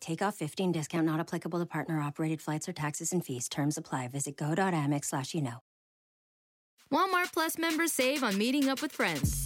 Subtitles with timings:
[0.00, 3.48] Take off 15 discount not applicable to partner operated flights or taxes and fees.
[3.48, 4.08] Terms apply.
[4.08, 5.58] Visit go.amex slash you know.
[6.92, 9.45] Walmart Plus members save on meeting up with friends.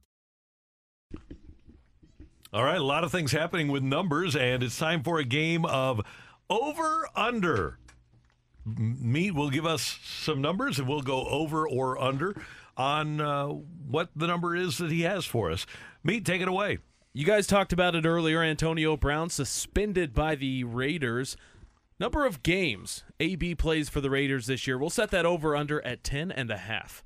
[2.53, 5.65] All right, a lot of things happening with numbers, and it's time for a game
[5.65, 6.01] of
[6.49, 7.77] over under.
[8.65, 12.35] M- Meat will give us some numbers, and we'll go over or under
[12.75, 15.65] on uh, what the number is that he has for us.
[16.03, 16.79] Meat, take it away.
[17.13, 18.41] You guys talked about it earlier.
[18.41, 21.37] Antonio Brown suspended by the Raiders.
[21.99, 24.77] Number of games AB plays for the Raiders this year.
[24.77, 27.03] We'll set that over under at 10 and a half.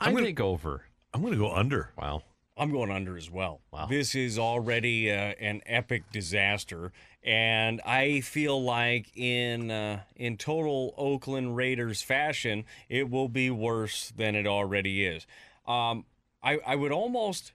[0.00, 0.86] I I'm gonna- think over.
[1.14, 1.90] I'm going to go under.
[1.98, 2.22] Wow.
[2.56, 3.60] I'm going under as well.
[3.72, 3.86] Wow.
[3.86, 10.94] This is already uh, an epic disaster, and I feel like in uh, in total
[10.98, 15.26] Oakland Raiders fashion, it will be worse than it already is.
[15.66, 16.04] Um,
[16.42, 17.52] I I would almost,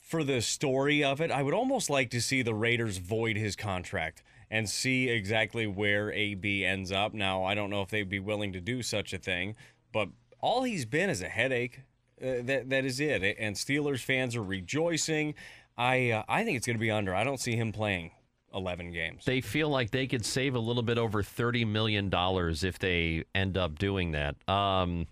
[0.00, 3.54] for the story of it, I would almost like to see the Raiders void his
[3.54, 7.14] contract and see exactly where AB ends up.
[7.14, 9.54] Now I don't know if they'd be willing to do such a thing,
[9.92, 10.08] but
[10.40, 11.80] all he's been is a headache.
[12.22, 13.36] Uh, that that is it.
[13.38, 15.34] And Steelers fans are rejoicing.
[15.76, 17.14] I uh, I think it's going to be under.
[17.14, 18.12] I don't see him playing
[18.54, 19.24] 11 games.
[19.24, 23.58] They feel like they could save a little bit over $30 million if they end
[23.58, 24.36] up doing that.
[24.48, 25.06] Um,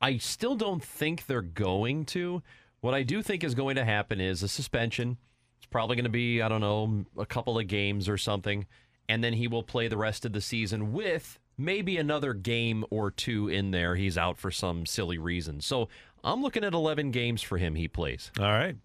[0.00, 2.42] I still don't think they're going to.
[2.80, 5.18] What I do think is going to happen is a suspension.
[5.58, 8.66] It's probably going to be, I don't know, a couple of games or something.
[9.08, 13.10] And then he will play the rest of the season with maybe another game or
[13.10, 13.94] two in there.
[13.96, 15.60] He's out for some silly reason.
[15.60, 15.88] So
[16.24, 18.32] I'm looking at 11 games for him he plays.
[18.40, 18.76] All right.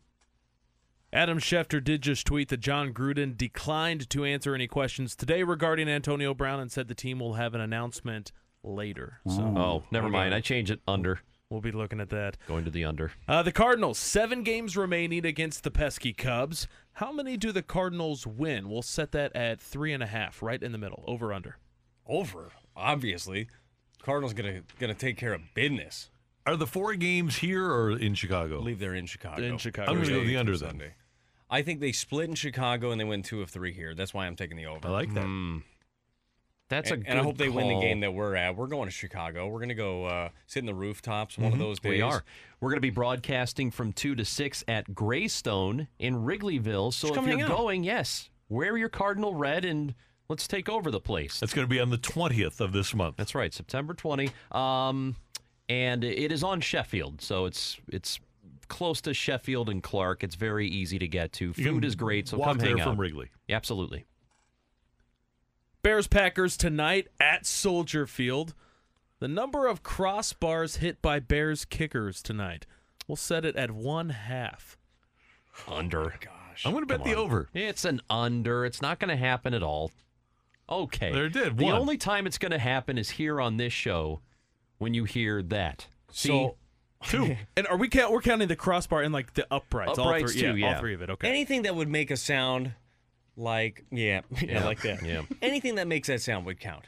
[1.11, 5.89] Adam Schefter did just tweet that Jon Gruden declined to answer any questions today regarding
[5.89, 8.31] Antonio Brown and said the team will have an announcement
[8.63, 9.19] later.
[9.27, 10.35] So Oh, never mind.
[10.35, 11.21] I change it under.
[11.49, 12.37] we'll be looking at that.
[12.47, 13.11] Going to the under.
[13.27, 16.67] Uh, the Cardinals, seven games remaining against the pesky Cubs.
[16.93, 18.69] How many do the Cardinals win?
[18.69, 21.57] We'll set that at three and a half, right in the middle, over under.
[22.05, 23.47] Over, obviously.
[24.03, 26.11] Cardinals gonna gonna take care of business.
[26.49, 28.39] Are the four games here or in Chicago?
[28.39, 28.59] I Chicago?
[28.61, 29.43] believe they're in Chicago.
[29.43, 29.91] In Chicago.
[29.91, 30.69] I'm going to go the under then.
[30.69, 30.93] Sunday.
[31.47, 33.93] I think they split in Chicago and they win two of three here.
[33.93, 34.87] That's why I'm taking the over.
[34.87, 35.25] I like that.
[35.25, 35.59] Hmm.
[36.67, 38.55] That's and, a good and I hope they win the game that we're at.
[38.55, 39.47] We're going to Chicago.
[39.47, 41.99] We're going to go uh, sit in the rooftops one of those days.
[41.99, 42.07] Mm-hmm.
[42.07, 42.23] We are.
[42.61, 46.91] We're going to be broadcasting from 2 to 6 at Greystone in Wrigleyville.
[46.93, 47.57] So Just if you're hang out.
[47.57, 49.93] going, yes, wear your Cardinal red and
[50.29, 51.39] let's take over the place.
[51.39, 53.17] That's going to be on the 20th of this month.
[53.17, 54.31] That's right, September 20.
[54.51, 55.15] Um,
[55.69, 58.19] and it is on Sheffield, so it's it's
[58.67, 60.23] close to Sheffield and Clark.
[60.23, 61.53] It's very easy to get to.
[61.53, 62.97] Food is great, so walk come there hang from out.
[62.97, 63.29] Wrigley.
[63.49, 64.05] Absolutely.
[65.81, 68.53] Bears Packers tonight at Soldier Field.
[69.19, 72.65] The number of crossbars hit by Bears kickers tonight.
[73.07, 74.77] We'll set it at one half.
[75.67, 76.13] Under.
[76.13, 76.65] Oh gosh.
[76.65, 77.49] I'm going to bet the over.
[77.53, 78.65] It's an under.
[78.65, 79.91] It's not going to happen at all.
[80.69, 81.11] Okay.
[81.11, 81.57] There it did.
[81.57, 81.75] The One.
[81.75, 84.21] only time it's going to happen is here on this show
[84.79, 85.87] when you hear that.
[86.11, 86.55] See, So
[87.03, 87.37] Two.
[87.57, 88.11] And are we count?
[88.11, 89.97] We're counting the crossbar and like the uprights.
[89.97, 90.73] all three, too, yeah, yeah.
[90.75, 91.09] all three of it.
[91.09, 91.29] Okay.
[91.29, 92.73] anything that would make a sound
[93.37, 95.01] like yeah, yeah, like that.
[95.03, 95.21] Yeah.
[95.41, 96.85] Anything that makes that sound would count.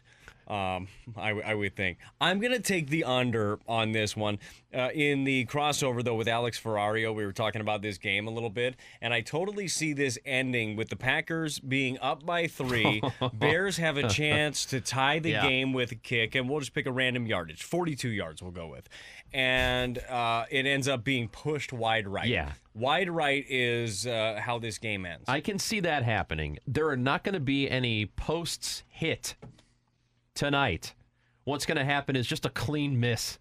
[0.51, 1.97] Um, I, w- I would think.
[2.19, 4.37] I'm gonna take the under on this one.
[4.73, 8.31] Uh, in the crossover though with Alex Ferrario, we were talking about this game a
[8.31, 13.01] little bit, and I totally see this ending with the Packers being up by three.
[13.33, 15.47] Bears have a chance to tie the Yeah.
[15.47, 18.41] game with a kick, and we'll just pick a random yardage, 42 yards.
[18.41, 18.89] We'll go with,
[19.33, 22.27] and uh, it ends up being pushed wide right.
[22.27, 22.51] Yeah.
[22.73, 25.25] Wide right is uh, how this game ends.
[25.27, 26.57] I can see that happening.
[26.67, 29.35] There are not going to be any posts hit
[30.41, 30.95] tonight.
[31.43, 33.37] What's going to happen is just a clean miss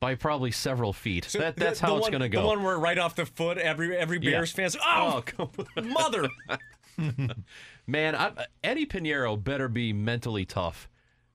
[0.00, 1.24] by probably several feet.
[1.24, 2.40] So that, that's the how it's going to go.
[2.40, 4.30] The one where right off the foot, every every Yeah.
[4.30, 5.50] Bears fans, oh, oh
[5.82, 6.26] mother!
[7.86, 10.88] Man, I, Eddy Piñeiro better be mentally tough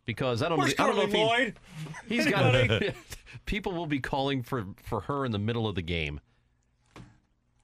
[0.06, 0.58] because I don't.
[0.58, 1.60] Where's I don't know if he, Lloyd?
[2.08, 2.82] he's got.
[3.46, 6.22] people will be calling for for her in the middle of the game.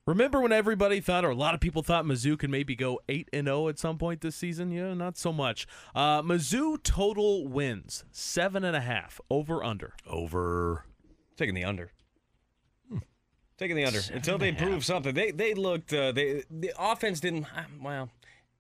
[0.09, 3.29] Remember when everybody thought, or a lot of people thought, Mizzou could maybe go eight
[3.31, 4.71] and zero at some point this season?
[4.71, 5.67] Yeah, not so much.
[5.93, 9.93] Uh, Mizzou total wins seven and a half over under.
[10.07, 10.85] Over.
[11.37, 11.91] Taking the under.
[13.59, 15.13] Taking the under until they prove something.
[15.13, 18.09] They they looked uh, they the offense didn't uh, well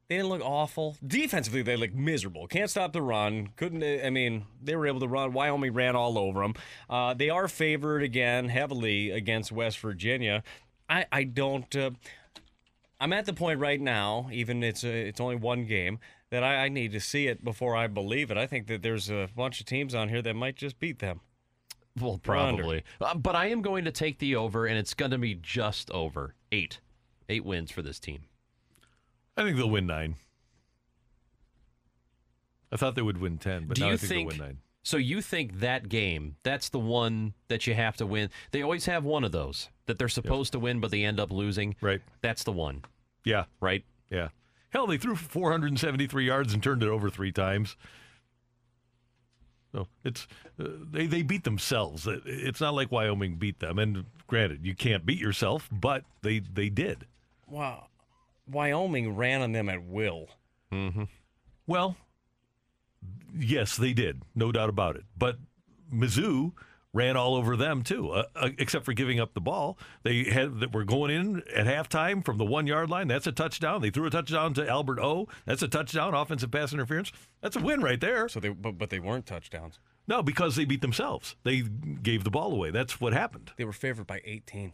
[0.07, 0.97] they didn't look awful.
[1.05, 2.45] Defensively they looked miserable.
[2.45, 3.49] Can't stop the run.
[3.55, 5.33] Couldn't I mean they were able to run.
[5.33, 6.53] Wyoming ran all over them.
[6.87, 10.43] Uh, they are favored again heavily against West Virginia.
[10.89, 11.73] I I don't.
[11.75, 11.91] Uh,
[12.99, 15.99] I'm at the point right now, even it's a, it's only one game,
[16.31, 18.37] that I, I need to see it before I believe it.
[18.37, 21.21] I think that there's a bunch of teams on here that might just beat them.
[21.99, 22.83] Well, probably.
[22.99, 25.89] Uh, but I am going to take the over, and it's going to be just
[25.91, 26.79] over eight.
[27.29, 28.23] Eight wins for this team.
[29.37, 30.15] I think they'll win nine.
[32.71, 34.29] I thought they would win ten, but Do now you I think, think?
[34.31, 34.57] they'll win nine.
[34.83, 36.35] So you think that game?
[36.43, 38.29] That's the one that you have to win.
[38.51, 41.31] They always have one of those that they're supposed to win, but they end up
[41.31, 41.75] losing.
[41.81, 42.01] Right.
[42.21, 42.83] That's the one,
[43.25, 43.43] Yeah.
[43.59, 43.83] right?
[44.09, 44.29] Yeah.
[44.69, 47.75] Hell, they threw 473 yards and turned it over three times.
[49.71, 50.27] So it's
[50.59, 52.07] uh, they they beat themselves.
[52.25, 53.77] It's not like Wyoming beat them.
[53.77, 57.05] And granted, you can't beat yourself, but they they did.
[57.47, 57.87] Wow.
[58.47, 60.27] Wyoming ran on them at will.
[60.71, 61.03] Mm-hmm.
[61.67, 61.97] Well,
[63.37, 65.03] yes, they did, no doubt about it.
[65.15, 65.37] But
[65.93, 66.53] Mizzou
[66.93, 69.77] ran all over them too, uh, uh, except for giving up the ball.
[70.03, 73.07] They had that were going in at halftime from the one yard line.
[73.07, 73.81] That's a touchdown.
[73.81, 75.27] They threw a touchdown to Albert O.
[75.45, 76.13] That's a touchdown.
[76.13, 77.11] Offensive pass interference.
[77.41, 78.27] That's a win right there.
[78.27, 79.79] So they but, but they weren't touchdowns.
[80.07, 81.35] No, because they beat themselves.
[81.43, 82.71] They gave the ball away.
[82.71, 83.51] That's what happened.
[83.57, 84.73] They were favored by 18.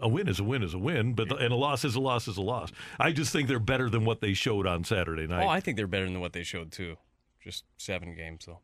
[0.00, 2.28] A win is a win is a win, but and a loss is a loss
[2.28, 2.70] is a loss.
[3.00, 5.44] I just think they're better than what they showed on Saturday night.
[5.44, 6.96] Oh, I think they're better than what they showed too.
[7.42, 8.60] Just seven games though.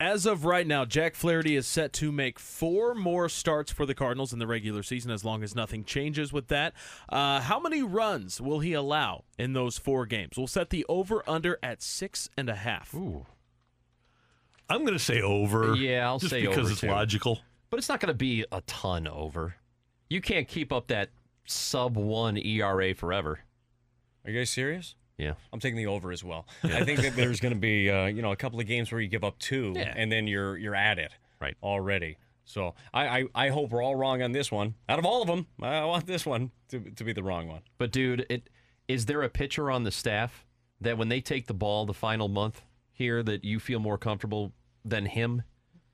[0.00, 3.94] As of right now, Jack Flaherty is set to make four more starts for the
[3.94, 6.72] Cardinals in the regular season, as long as nothing changes with that.
[7.10, 10.38] Uh, how many runs will he allow in those four games?
[10.38, 12.94] We'll set the over under at six and a half.
[12.94, 13.26] Ooh.
[14.70, 15.74] I'm going to say over.
[15.74, 16.86] Yeah, I'll just say because over, it's too.
[16.86, 17.40] logical.
[17.68, 19.56] But it's not going to be a ton over.
[20.08, 21.10] You can't keep up that
[21.44, 23.40] sub one ERA forever.
[24.24, 24.94] Are you guys serious?
[25.20, 25.34] Yeah.
[25.52, 26.46] I'm taking the over as well.
[26.64, 29.00] I think that there's going to be uh, you know a couple of games where
[29.00, 29.92] you give up two Yeah.
[29.96, 31.56] and then you're you're at it Right.
[31.62, 32.16] already.
[32.44, 34.74] So I, I I hope we're all wrong on this one.
[34.88, 37.60] Out of all of them, I want this one to to be the wrong one.
[37.78, 38.50] But dude, it
[38.88, 40.44] is there a pitcher on the staff
[40.80, 42.62] that when they take the ball the final month
[42.92, 44.52] here that you feel more comfortable
[44.84, 45.42] than him?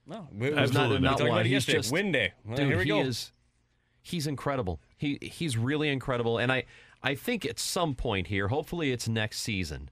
[0.06, 1.18] No, we, we Absolutely we not.
[1.18, 1.44] talked one.
[1.44, 2.32] He's just- win day.
[2.44, 3.00] Well, Dude, here we he go.
[3.00, 3.32] is
[4.02, 4.80] he's incredible.
[4.96, 6.64] He he's really incredible and I
[7.06, 9.90] I think at some point here, hopefully it's next season,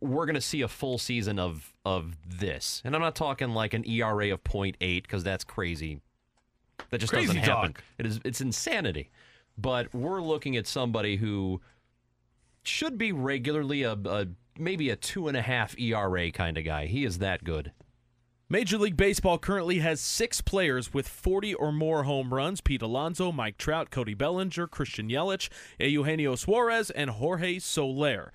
[0.00, 2.82] we're going to see a full season of of this.
[2.84, 6.00] And I'm not talking like an ERA of 0.8 because that's crazy.
[6.90, 7.72] That just Crazy doesn't happen.
[7.74, 7.84] talk.
[7.96, 9.10] It is it's insanity.
[9.56, 11.60] But we're looking at somebody who
[12.64, 14.26] should be regularly a, a
[14.58, 16.86] maybe a two and a half ERA kind of guy.
[16.86, 17.70] He is that good.
[18.52, 23.32] Major League Baseball currently has six players with 40 or more home runs Pete Alonso,
[23.32, 25.48] Mike Trout, Cody Bellinger, Christian Yelich,
[25.80, 28.30] Eugenio Suarez, and Jorge Soler.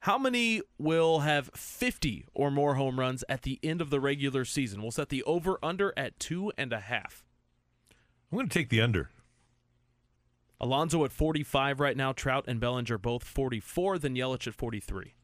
[0.00, 4.44] How many will have 50 or more home runs at the end of the regular
[4.44, 4.82] season?
[4.82, 7.22] We'll set the over under at two and a half.
[8.32, 9.10] I'm going to take the under.
[10.60, 15.14] Alonso at 45 right now, Trout and Bellinger both 44, then Yelich at 43.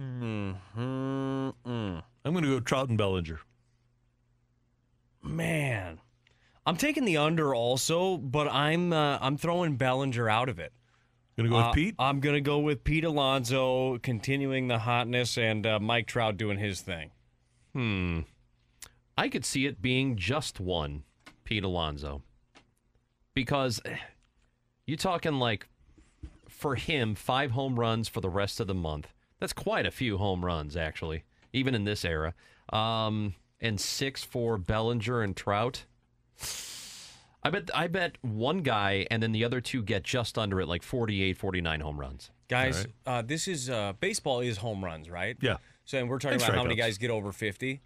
[0.00, 0.62] Mm-mm.
[1.66, 3.40] I'm going to go Trout and Bellinger.
[5.22, 6.00] Man,
[6.66, 10.72] I'm taking the under also, but I'm uh, I'm throwing Bellinger out of it.
[11.36, 11.94] Going to go Uh, with Pete.
[11.98, 16.80] I'm gonna go with Pete Alonso continuing the hotness and uh, Mike Trout doing his
[16.80, 17.10] thing.
[17.74, 18.20] Hmm.
[19.16, 21.04] I could see it being just one,
[21.44, 22.22] Pete Alonso.
[23.34, 23.96] Because eh,
[24.86, 25.68] you're talking like,
[26.48, 29.08] for him, five home runs for the rest of the month.
[29.40, 32.34] That's quite a few home runs, actually, even in this era.
[32.72, 35.84] Um, and six for Bellinger and Trout.
[37.42, 40.66] I bet I bet one guy and then the other two get just under it,
[40.66, 42.30] like 48, 49 home runs.
[42.48, 45.36] Guys, uh, this is uh, baseball is home runs, right?
[45.40, 45.56] Yeah.
[45.84, 47.80] So and we're talking And about how many guys get over 50.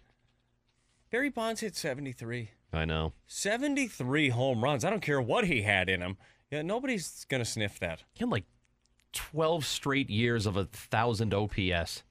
[1.11, 2.51] Barry Bonds hit 73.
[2.71, 3.13] I know.
[3.27, 4.83] 73 home runs.
[4.83, 6.17] I don't care what he had in him.
[6.49, 8.03] Yeah, nobody's gonna sniff that.
[8.13, 8.45] He had like
[9.13, 12.03] 12 straight years of a thousand OPS.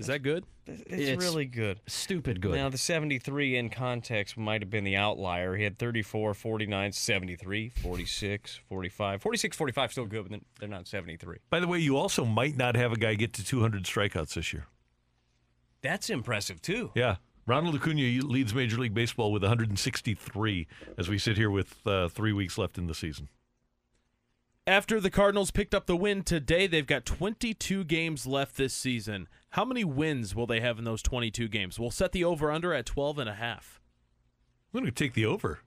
[0.00, 0.44] Is that good?
[0.66, 1.80] It's, It's- really good.
[1.86, 2.54] Stupid good.
[2.54, 5.56] Now, the 73 in context might have been the outlier.
[5.56, 9.22] He had 34, 49, 73, 46, 45.
[9.22, 11.38] 46, 45 still good, but they're not 73.
[11.50, 14.52] By the way, you also might not have a guy get to 200 strikeouts this
[14.52, 14.66] year.
[15.82, 16.92] That's impressive too.
[16.94, 17.16] Yeah.
[17.46, 20.66] Ronald Acuna leads Major League Baseball with 163
[20.96, 23.28] as we sit here with uh, three weeks left in the season.
[24.66, 29.26] After the Cardinals picked up the win today, they've got 22 games left this season.
[29.50, 31.78] How many wins will they have in those 22 games?
[31.78, 33.80] We'll set the over under at 12 and a half.
[34.72, 35.58] I'm going to take the over.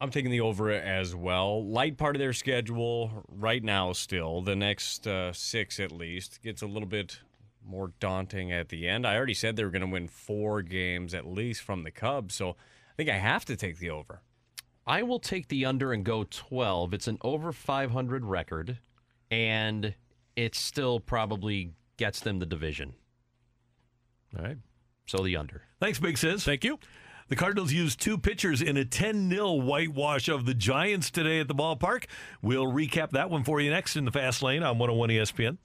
[0.00, 1.64] I'm taking the over as well.
[1.64, 6.62] Light part of their schedule right now, still the next uh, six at least gets
[6.62, 7.20] a little bit
[7.64, 9.06] more daunting at the end.
[9.06, 12.34] I already said they were going to win four games at least from the Cubs,
[12.34, 14.22] so I think I have to take the over.
[14.86, 16.94] I will take the under and go 12.
[16.94, 18.78] It's an over 500 record,
[19.30, 19.94] and
[20.34, 22.94] it's still probably gets them the division.
[24.36, 24.56] All right.
[25.06, 25.62] So the under.
[25.80, 26.44] Thanks, Big Sis.
[26.44, 26.78] Thank you.
[27.28, 31.48] The Cardinals used two pitchers in a 10 0 whitewash of the Giants today at
[31.48, 32.04] the ballpark.
[32.40, 35.58] We'll recap that one for you next in the fast lane on 101 ESPN.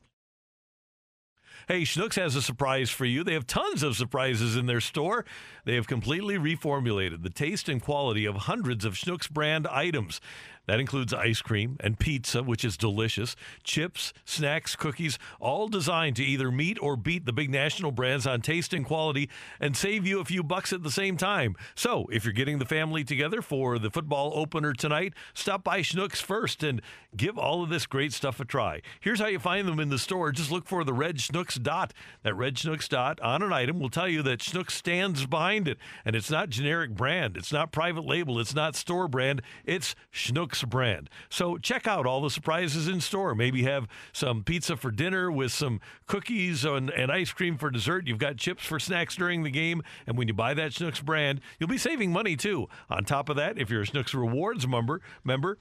[1.67, 3.23] Hey, Schnucks has a surprise for you.
[3.23, 5.23] They have tons of surprises in their store.
[5.63, 10.19] They have completely reformulated the taste and quality of hundreds of Schnucks brand items.
[10.65, 16.23] That includes ice cream and pizza, which is delicious, chips, snacks, cookies, all designed to
[16.23, 19.29] either meet or beat the big national brands on taste and quality
[19.59, 21.55] and save you a few bucks at the same time.
[21.75, 26.21] So, if you're getting the family together for the football opener tonight, stop by Schnucks
[26.21, 26.81] first and
[27.15, 28.81] give all of this great stuff a try.
[29.01, 30.31] Here's how you find them in the store.
[30.31, 31.93] Just look for the red Schnucks dot.
[32.23, 35.77] That red Schnucks dot on an item will tell you that Schnucks stands behind it.
[36.05, 40.52] And it's not generic brand, it's not private label, it's not store brand, it's Schnucks
[40.61, 41.09] brand.
[41.29, 43.33] So check out all the surprises in store.
[43.33, 48.05] Maybe have some pizza for dinner with some cookies and, and ice cream for dessert.
[48.05, 49.81] You've got chips for snacks during the game.
[50.05, 52.67] And when you buy that Schnucks brand, you'll be saving money too.
[52.89, 55.57] On top of that, if you're a Schnucks Rewards member, member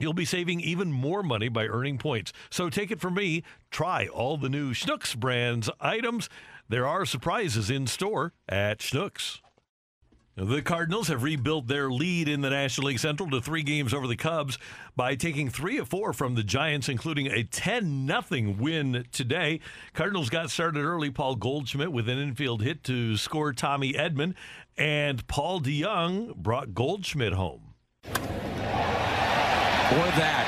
[0.00, 2.32] You'll be saving even more money by earning points.
[2.48, 6.30] So take it from me, try all the new Schnucks brands items.
[6.70, 9.40] There are surprises in store at Schnucks.
[10.42, 14.06] The Cardinals have rebuilt their lead in the National League Central to three games over
[14.06, 14.56] the Cubs
[14.96, 19.60] by taking three of four from the Giants, including a 10 0 win today.
[19.92, 21.10] Cardinals got started early.
[21.10, 24.34] Paul Goldschmidt with an infield hit to score Tommy Edman,
[24.78, 27.74] and Paul DeJong brought Goldschmidt home.
[28.04, 28.16] For
[30.16, 30.46] that,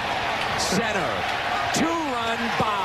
[0.58, 2.81] center, two run bomb.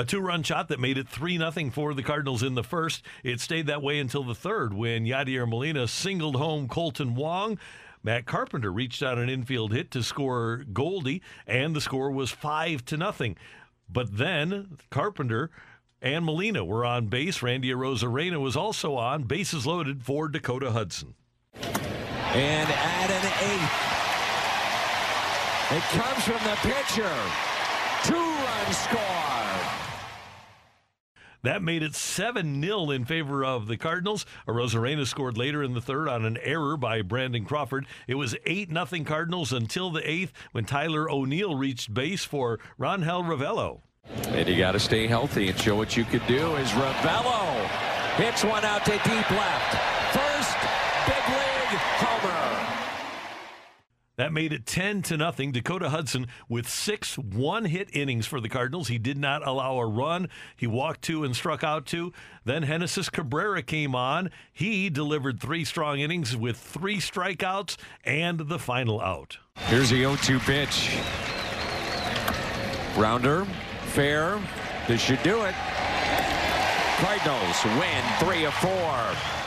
[0.00, 3.04] A two run shot that made it 3 0 for the Cardinals in the first.
[3.22, 7.58] It stayed that way until the third when Yadier Molina singled home Kolten Wong.
[8.02, 12.82] Matt Carpenter reached out an infield hit to score Goldie, and the score was 5
[12.86, 13.36] to nothing.
[13.90, 15.50] But then Carpenter
[16.00, 17.42] and Molina were on base.
[17.42, 19.24] Randy Arozarena was also on.
[19.24, 21.14] Bases loaded for Dakota Hudson.
[21.52, 24.00] And at an eighth.
[25.76, 27.16] It comes from the pitcher.
[28.04, 29.39] Two run score.
[31.42, 34.26] That made it 7 0 in favor of the Cardinals.
[34.46, 37.86] Arozarena scored later in the third on an error by Brandon Crawford.
[38.06, 43.24] It was 8 0 Cardinals until the eighth when Tyler O'Neill reached base for Rangel
[43.24, 43.80] Ravelo.
[44.28, 47.66] And you got to stay healthy and show what you could do as Ravelo
[48.16, 49.74] hits one out to deep left.
[50.12, 50.58] First
[51.06, 52.76] big league homer.
[54.20, 55.50] That made it 10 to nothing.
[55.50, 58.88] Dakota Hudson with six one hit innings for the Cardinals.
[58.88, 60.28] He did not allow a run.
[60.58, 62.12] He walked two and struck out two.
[62.44, 64.30] Then Genesis Cabrera came on.
[64.52, 69.38] He delivered three strong innings with three strikeouts and the final out.
[69.56, 70.98] Here's the 0 2 pitch.
[72.98, 73.46] Rounder,
[73.86, 74.38] fair.
[74.86, 75.54] This should do it.
[76.98, 79.39] Cardinals win three of four.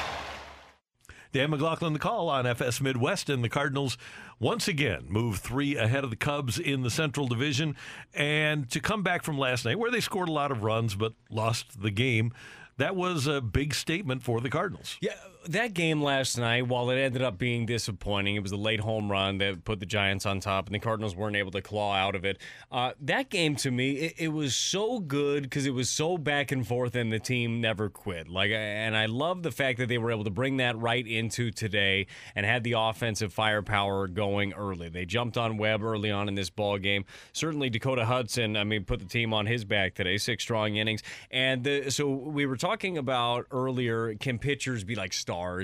[1.34, 3.98] Dan McLaughlin, the call on FS Midwest, and the Cardinals
[4.40, 7.76] once again move three ahead of the Cubs in the Central Division.
[8.14, 11.14] And to come back from last night, where they scored a lot of runs but
[11.32, 12.34] lost the game,
[12.78, 14.98] that was a big statement for the Cardinals.
[15.02, 15.16] Yeah,
[15.48, 19.12] that game last night, while it ended up being disappointing, it was a late home
[19.12, 22.16] run that put the Giants on top, and the Cardinals weren't able to claw out
[22.16, 22.40] of it.
[22.72, 26.52] Uh, that game to me, it, it was so good because it was so back
[26.52, 28.28] and forth, and the team never quit.
[28.28, 31.52] Like, and I love the fact that they were able to bring that right into
[31.52, 34.90] today and had the offensive firepower going early.
[34.90, 37.06] They jumped on Webb early on in this ball game.
[37.34, 41.04] Certainly, Dakota Hudson, I mean, put the team on his back today, six strong innings,
[41.32, 45.14] and the, so we were talking about earlier, can pitchers be like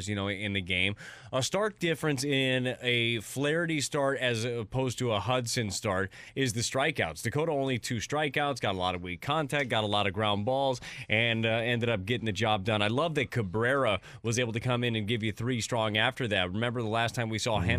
[0.07, 0.95] you know, in the game?
[1.31, 6.61] A stark difference in a Flaherty start as opposed to a Hudson start is the
[6.61, 7.21] strikeouts.
[7.21, 10.45] Dakota only two strikeouts, got a lot of weak contact, got a lot of ground
[10.45, 12.81] balls, and uh, ended up getting the job done.
[12.81, 16.27] I love that Cabrera was able to come in and give you three strong after
[16.29, 16.51] that.
[16.51, 17.69] Remember the last time we saw mm-hmm.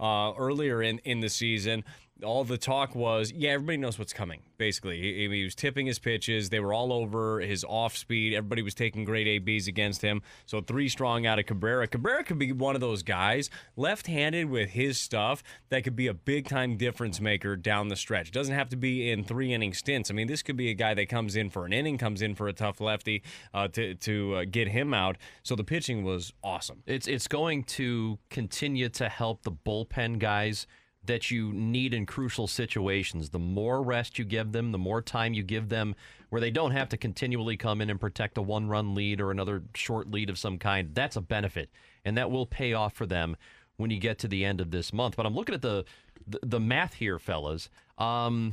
[0.00, 1.84] Uh, earlier in, in the season?
[2.24, 4.42] All the talk was, yeah, everybody knows what's coming.
[4.58, 6.50] Basically, he, he was tipping his pitches.
[6.50, 8.34] They were all over his off speed.
[8.34, 10.22] Everybody was taking great ABs against him.
[10.46, 11.86] So three strong out of Cabrera.
[11.86, 16.14] Cabrera could be one of those guys, left-handed with his stuff, that could be a
[16.14, 18.30] big-time difference maker down the stretch.
[18.30, 20.10] Doesn't have to be in three-inning stints.
[20.10, 22.34] I mean, this could be a guy that comes in for an inning, comes in
[22.34, 23.22] for a tough lefty
[23.54, 25.16] uh, to to uh, get him out.
[25.42, 26.82] So the pitching was awesome.
[26.86, 30.66] It's it's going to continue to help the bullpen guys
[31.04, 33.30] that you need in crucial situations.
[33.30, 35.94] The more rest you give them, the more time you give them
[36.28, 39.62] where they don't have to continually come in and protect a one-run lead or another
[39.74, 40.94] short lead of some kind.
[40.94, 41.70] That's a benefit,
[42.04, 43.36] and that will pay off for them
[43.76, 45.16] when you get to the end of this month.
[45.16, 45.84] But I'm looking at the
[46.26, 47.68] the, the math here, fellas.
[47.98, 48.52] Um,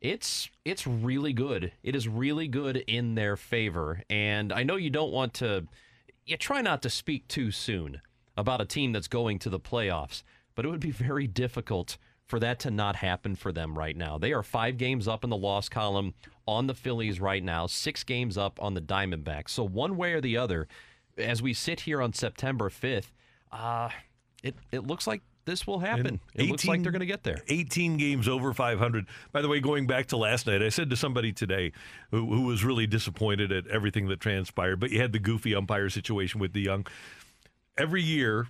[0.00, 1.72] it's it's really good.
[1.82, 5.66] It is really good in their favor, and I know you don't want to.
[6.26, 8.00] You try not to speak too soon
[8.36, 10.22] about a team that's going to the playoffs,
[10.54, 11.96] but it would be very difficult
[12.26, 14.18] for that to not happen for them right now.
[14.18, 16.14] They are five games up in the loss column
[16.46, 19.50] on the Phillies right now, six games up on the Diamondbacks.
[19.50, 20.66] So one way or the other,
[21.18, 23.12] as we sit here on September fifth,
[23.52, 23.90] uh,
[24.42, 26.20] it it looks like this will happen.
[26.34, 27.36] It looks like they're going to get there.
[27.48, 29.06] 18 games over 500.
[29.32, 31.72] By the way, going back to last night, I said to somebody today
[32.10, 35.90] who, who was really disappointed at everything that transpired, but you had the goofy umpire
[35.90, 36.86] situation with the young.
[37.76, 38.48] Every year,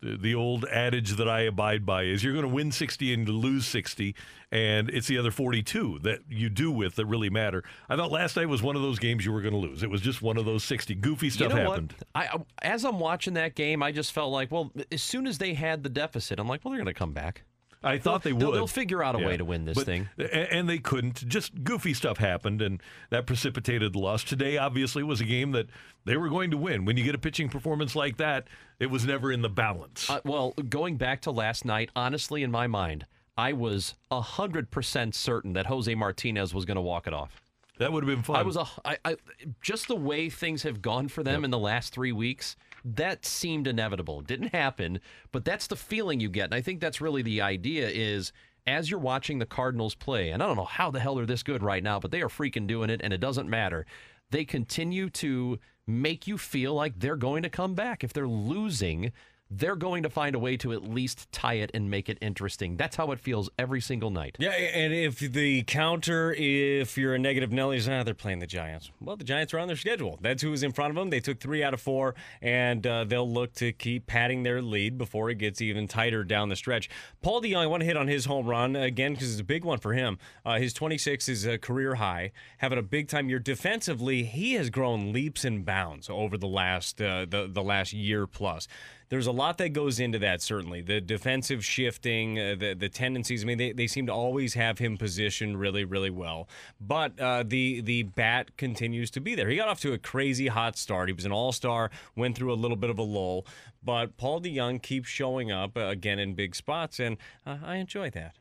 [0.00, 3.28] the, the old adage that I abide by is you're going to win 60 and
[3.28, 4.14] lose 60,
[4.52, 7.64] and it's the other 42 that you do with that really matter.
[7.88, 9.82] I thought last night was one of those games you were going to lose.
[9.82, 10.94] It was just one of those 60.
[10.96, 11.94] Goofy stuff you know happened.
[12.14, 12.28] I,
[12.62, 15.82] as I'm watching that game, I just felt like, well, as soon as they had
[15.82, 17.42] the deficit, I'm like, well, they're going to come back.
[17.86, 18.40] I thought they would.
[18.54, 19.26] They'll, figure out a Yeah.
[19.26, 20.08] way to win this But- thing.
[20.32, 21.26] And they couldn't.
[21.28, 24.24] Just goofy stuff happened, and that precipitated the loss.
[24.24, 25.66] Today, obviously, was a game that
[26.04, 26.84] they were going to win.
[26.84, 30.10] When you get a pitching performance like that, it was never in the balance.
[30.10, 33.06] Uh, well, going back to last night, honestly, in my mind,
[33.38, 37.40] I was hundred percent certain that Jose Martinez was going to walk it off.
[37.78, 38.36] that would have been fun.
[38.36, 39.16] I was a, I, I,
[39.60, 42.56] just the way things have gone for them in the last three weeks.
[42.84, 44.20] That seemed inevitable.
[44.20, 45.00] It didn't happen,
[45.32, 47.88] but that's the feeling you get, and I think that's really the idea.
[47.88, 48.32] Is
[48.66, 51.42] as you're watching the Cardinals play, and I don't know how the hell they're this
[51.42, 53.86] good right now, but they are freaking doing it, and it doesn't matter.
[54.30, 58.02] They continue to make you feel like they're going to come back.
[58.02, 59.12] If they're losing,
[59.50, 62.76] they're going to find a way to at least tie it and make it interesting.
[62.76, 64.36] That's how it feels every single night.
[64.38, 68.90] Yeah, and if the counter, if you're a negative Nelly's, ah, they're playing the Giants.
[69.00, 70.18] Well, the Giants are on their schedule.
[70.20, 71.10] That's who was in front of them.
[71.10, 74.98] They took three out of four, and uh, they'll look to keep padding their lead
[74.98, 76.90] before it gets even tighter down the stretch.
[77.22, 79.64] Paul DeJong, I want to hit on his home run again because it's a big
[79.64, 80.18] one for him.
[80.44, 84.24] Uh, his 26 is a career high, having a big time year defensively.
[84.24, 88.66] He has grown leaps and bounds over the last uh, the the last year plus
[89.08, 90.82] there's a lot that goes into that certainly.
[90.82, 94.78] The defensive shifting uh, the the tendencies i mean they, they seem to always have
[94.78, 96.48] him positioned really really well.
[96.80, 99.48] But uh, the the bat continues to be there.
[99.48, 101.08] He got off to a crazy hot start.
[101.08, 103.46] He was an all-star went through a little bit of a lull.
[103.82, 107.16] But paul dejong keeps showing up uh, again in big spots and
[107.46, 108.36] uh, i enjoy that.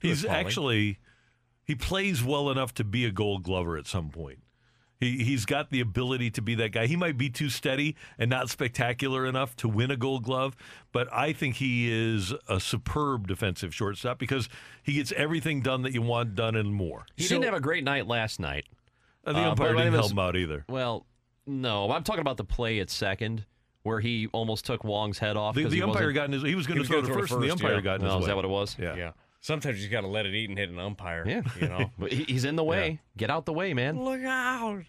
[0.00, 0.98] He's actually
[1.64, 4.38] he plays well enough to be a Gold Glover at some point.
[4.98, 6.86] He he's got the ability to be that guy.
[6.86, 10.56] He might be too steady and not spectacular enough to win a Gold Glove,
[10.92, 14.48] but I think he is a superb defensive shortstop because
[14.82, 17.06] he gets everything done that you want done and more.
[17.16, 18.66] He didn't have a great night last night.
[19.24, 20.64] Uh, the Uh, umpire but didn't help him out either.
[20.68, 21.06] Well,
[21.46, 23.44] no, I'm talking about the play at second
[23.82, 25.54] where he almost took Wong's head off.
[25.54, 26.42] The, the he umpire got in his.
[26.42, 27.80] He was going to throw gonna to first, and the umpire yeah.
[27.80, 28.26] got in his is way.
[28.26, 28.76] that what it was?
[28.78, 28.96] Yeah.
[28.96, 29.10] yeah
[29.46, 31.42] sometimes you just got to let it eat and hit an umpire Yeah.
[31.60, 33.00] you know But he's in the way.
[33.16, 34.02] Get out the way, man.
[34.02, 34.82] Look out.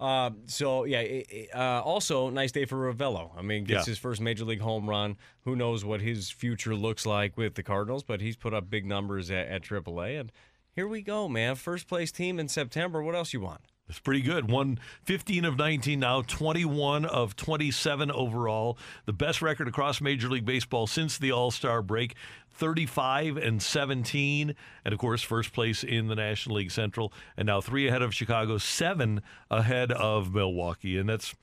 [0.00, 1.00] Uh, so yeah.
[1.00, 3.30] it- it- uh, also, nice day for Ravelo.
[3.36, 3.90] I mean, gets Yeah.
[3.92, 5.16] his first major league home run.
[5.44, 8.04] Who knows what his future looks like with the Cardinals?
[8.04, 10.30] But he's put up big numbers at, at AAA, and
[10.74, 11.56] here we go, man.
[11.56, 13.02] First place team in September.
[13.02, 13.62] What else you want?
[13.88, 14.50] It's pretty good.
[14.50, 18.76] Won 15 of 19 now, 21 of 27 overall.
[19.06, 22.14] The best record across Major League Baseball since the All Star break.
[22.58, 24.54] 35 and 17.
[24.84, 27.12] And of course, first place in the National League Central.
[27.36, 30.98] And now three ahead of Chicago, seven ahead of Milwaukee.
[30.98, 31.34] And that's.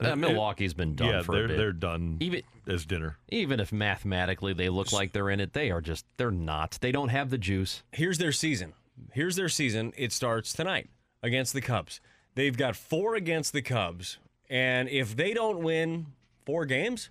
[0.00, 1.56] Uh, Milwaukee's been done yeah, for they're, a bit.
[1.58, 3.18] they're done Even as dinner.
[3.28, 6.78] even if mathematically they look like they're in it, they are just they're not.
[6.80, 7.82] They don't have the juice.
[7.92, 8.72] Here's their season.
[9.12, 9.92] Here's their season.
[9.98, 10.88] It starts tonight
[11.22, 12.00] against the Cubs.
[12.34, 14.16] They've got four against the Cubs,
[14.48, 16.06] and if they don't win
[16.46, 17.10] four games,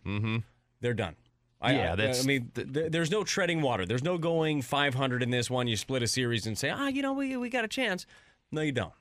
[0.82, 1.16] they're done.
[1.62, 3.86] I, Yeah, I- that's- I mean, th- th- there's no treading water.
[3.86, 5.68] There's no going 500 in this one.
[5.68, 8.06] You split a series and say, ah, you know, we we got a chance.
[8.52, 8.94] No, you don't.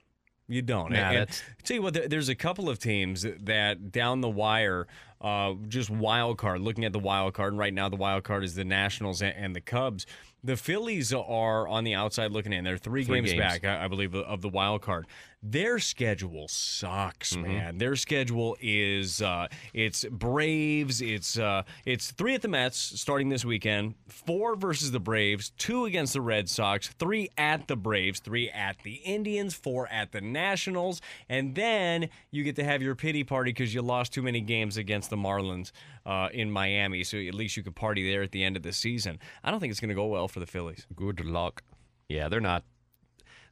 [0.51, 0.93] You don't.
[0.93, 4.87] Nah, and, and tell you what, there's a couple of teams that down the wire
[5.21, 8.43] uh, just wild card, looking at the wild card, and right now the wild card
[8.45, 10.07] is the Nationals and, the Cubs.
[10.45, 12.65] The Phillies are on the outside looking in.
[12.65, 13.41] They're three, Three games, games.
[13.41, 15.07] back, I, I believe, of the wild card.
[15.41, 17.79] Their schedule sucks, man.
[17.79, 23.45] Their schedule is uh, it's Braves, it's uh, it's three at the Mets starting this
[23.45, 28.51] weekend, four versus the Braves, two against the Red Sox, three at the Braves, three
[28.51, 33.23] at the Indians, four at the Nationals, and then you get to have your pity
[33.23, 35.71] party because you lost too many games against the Marlins
[36.05, 37.05] uh, in Miami.
[37.05, 39.21] So at least you could party there at the end of the season.
[39.45, 40.85] I don't think it's going to go well for the Phillies.
[40.97, 41.63] Good luck.
[42.09, 42.65] Yeah, they're not.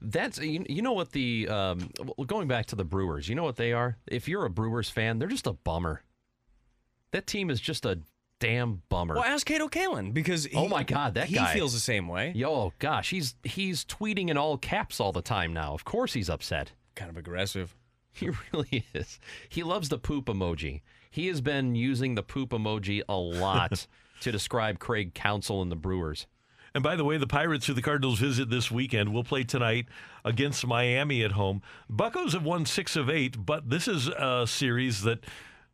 [0.00, 1.90] That's you, you know what the um,
[2.26, 3.28] going back to the Brewers.
[3.28, 3.96] You know what they are.
[4.06, 6.02] If you're a Brewers fan, they're just a bummer.
[7.12, 8.00] That team is just a
[8.38, 9.14] damn bummer.
[9.14, 11.54] Well, ask Cato Kalin because he, Oh my God, that he guy.
[11.54, 12.32] feels the same way.
[12.34, 15.72] Yo, gosh, he's he's tweeting in all caps all the time now.
[15.72, 16.72] Of course he's upset.
[16.94, 17.74] Kind of aggressive.
[18.16, 19.20] He really is.
[19.50, 20.80] He loves the poop emoji.
[21.10, 23.86] He has been using the poop emoji a lot
[24.22, 26.26] to describe Craig Counsell and the Brewers.
[26.76, 29.86] And by the way, the Pirates, who the Cardinals visit this weekend, will play tonight
[30.26, 31.62] against Miami at home.
[31.90, 35.24] Buccos have won six of eight, but this is a series that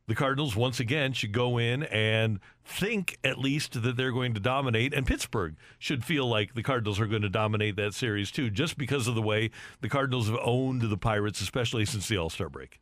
[0.07, 4.41] the Cardinals, once again, should go in and think at least that they're going to
[4.41, 4.95] dominate.
[4.95, 8.79] And Pittsburgh should feel like the Cardinals are going to dominate that series, too, just
[8.79, 12.49] because of the way the Cardinals have owned the Pirates, especially since the All Star
[12.49, 12.79] break.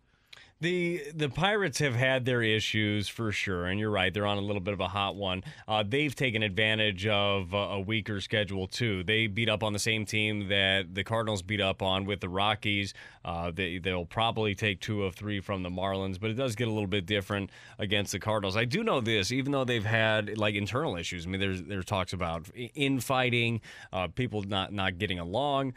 [0.63, 4.13] The the Pirates have had their issues for sure, and you're right.
[4.13, 5.43] They're on a little bit of a hot one.
[5.67, 9.03] Uh, they've taken advantage of a weaker schedule too.
[9.03, 12.29] They beat up on the same team that the Cardinals beat up on with the
[12.29, 12.93] Rockies.
[13.25, 16.69] Uh, they they'll probably take two of three from the Marlins, but it does get
[16.69, 18.55] a little bit different against the Cardinals.
[18.55, 21.27] I do know this, even though they've had like internal issues.
[21.27, 23.63] I mean, there's there's talks about infighting,
[23.95, 25.73] uh, people not not getting along.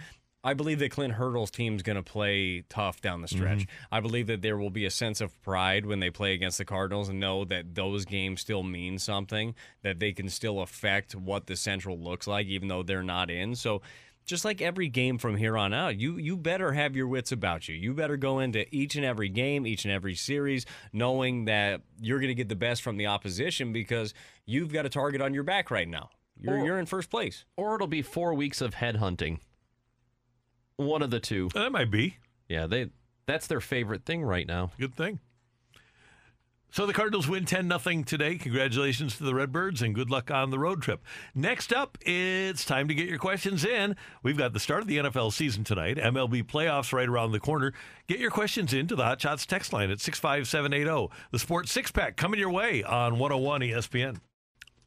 [0.46, 3.60] I believe that Clint Hurdle's team's going to play tough down the stretch.
[3.60, 3.96] Mm-hmm.
[3.96, 6.66] I believe that there will be a sense of pride when they play against the
[6.66, 11.48] Cardinals and know that those games still mean something, that they can still affect what
[11.48, 13.56] the Central looks like, even though they're not in.
[13.56, 13.82] So,
[14.26, 17.68] just like every game from here on out, you you better have your wits about
[17.68, 17.76] you.
[17.76, 22.20] You better go into each and every game, each and every series, knowing that you're
[22.20, 24.14] going to get the best from the opposition because
[24.46, 26.10] you've got a target on your back right now.
[26.40, 27.44] You're Or- you're in first place.
[27.58, 29.40] Or it'll be four weeks of headhunting.
[30.78, 31.50] One of the two.
[31.54, 32.18] That might be.
[32.48, 32.90] Yeah, they
[33.26, 34.72] that's their favorite thing right now.
[34.80, 35.20] Good thing.
[36.74, 38.36] So the Cardinals win 10 0 today.
[38.36, 41.04] Congratulations to the Redbirds and good luck on the road trip.
[41.36, 43.96] Next up, it's time to get your questions in.
[44.24, 47.74] We've got the start of the NFL season tonight, MLB playoffs right around the corner.
[48.08, 51.14] Get your questions into the Hot Shots text line at 65780.
[51.32, 54.18] The Sports Six Pack coming your way on 101 ESPN.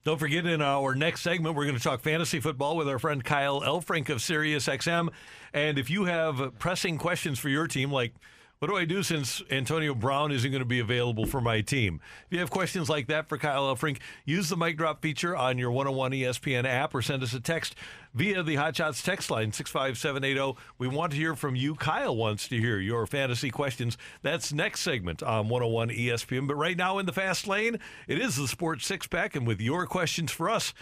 [0.07, 3.25] Don't forget, in our next segment, we're going to talk fantasy football with our friend
[3.25, 5.09] Kyle Elfrink of SiriusXM.
[5.53, 8.15] And if you have pressing questions for your team, like
[8.59, 12.01] what do I do since Antonio Brown isn't going to be available for my team?
[12.27, 15.59] If you have questions like that for Kyle Elfrink, use the mic drop feature on
[15.59, 17.75] your 101 ESPN app or send us a text
[18.15, 20.59] via the Hot Shots text line 65780.
[20.79, 21.75] We want to hear from you.
[21.75, 23.99] Kyle wants to hear your fantasy questions.
[24.23, 26.49] That's next segment on 101 ESPN.
[26.49, 29.37] But right now in the fast lane, it is the Sports Six Pack.
[29.37, 30.73] And with your questions for us,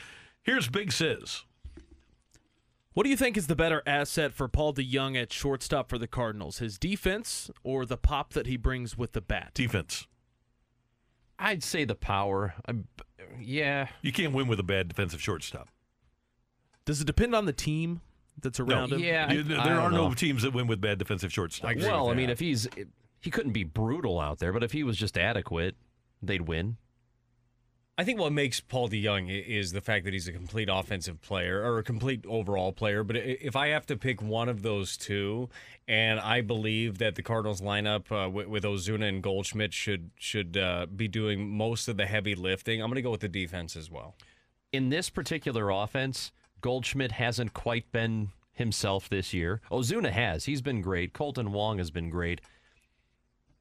[0.42, 1.44] here's Big Sis.
[2.94, 6.06] What do you think is the better asset for Paul DeJong at shortstop for the
[6.06, 6.58] Cardinals?
[6.58, 9.50] His defense or the pop that he brings with the bat?
[9.54, 10.06] Defense.
[11.38, 12.54] I'd say the power.
[12.66, 12.86] I'm,
[13.40, 15.68] yeah, You can't win with a bad defensive shortstop.
[16.84, 18.00] Does it depend on the team
[18.40, 19.00] that's around him?
[19.00, 19.32] yeah.
[19.32, 20.14] You- I- there I are don't no know.
[20.14, 21.74] teams that win with bad defensive shortstop.
[21.76, 22.68] well, I mean, if he's
[23.20, 25.74] he couldn't be brutal out there, but if he was just adequate,
[26.22, 26.76] they'd win.
[27.96, 31.62] I think what makes Paul DeJong is the fact that he's a complete offensive player
[31.62, 33.04] or a complete overall player.
[33.04, 35.48] But if I have to pick one of those two,
[35.86, 40.56] and I believe that the Cardinals lineup uh, with, with Ozuna and Goldschmidt should should
[40.56, 43.76] uh, be doing most of the heavy lifting, I'm going to go with the defense
[43.76, 44.16] as well.
[44.72, 49.60] in this particular offense, Goldschmidt hasn't quite been himself this year.
[49.70, 50.46] Ozuna has.
[50.46, 51.12] He's been great.
[51.12, 52.40] Kolten Wong has been great.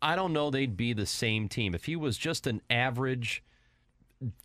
[0.02, 1.76] I don't know they'd be the same team.
[1.76, 3.43] If he was just an average,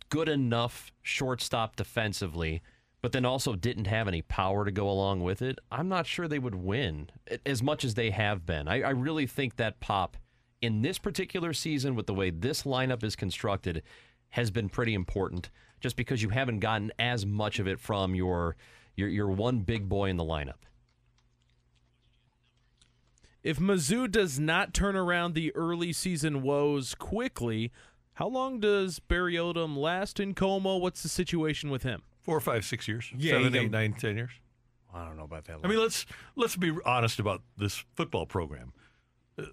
[0.09, 2.61] good enough shortstop defensively,
[3.01, 6.27] but then also didn't have any power to go along with it, I'm not sure
[6.27, 7.09] they would win
[7.45, 8.67] as much as they have been.
[8.67, 10.17] I, I really think that pop
[10.61, 13.81] in this particular season, with the way this lineup is constructed,
[14.29, 18.55] has been pretty important just because you haven't gotten as much of it from your
[18.95, 20.65] your, your one big boy in the lineup.
[23.41, 27.71] If Mizzou does not turn around the early season woes quickly,
[28.19, 30.79] how long does Barry Odom last in CoMo?
[30.79, 32.03] What's the situation with him?
[32.21, 34.31] four, five, six years, Yeah, seven, eight, can- nine, ten years.
[34.93, 35.59] I don't know about that.
[35.63, 36.05] I mean, let's
[36.35, 38.73] let's be honest about this football program.
[39.37, 39.43] Uh,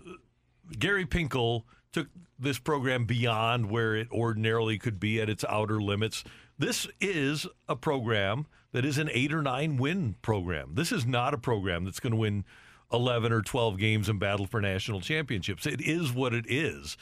[0.79, 6.25] Gary Pinkel took this program beyond where it ordinarily could be at its outer limits.
[6.59, 10.73] This is a program that is an eight or nine win program.
[10.75, 12.45] This is not a program that's going to win
[12.93, 15.67] 11 or 12 games and battle for national championships.
[15.67, 16.97] It is what it is.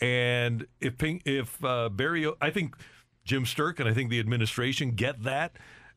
[0.00, 2.76] And if Pink, if uh, Barry, O- I think
[3.24, 5.56] Jim Sterk and I think the administration get that.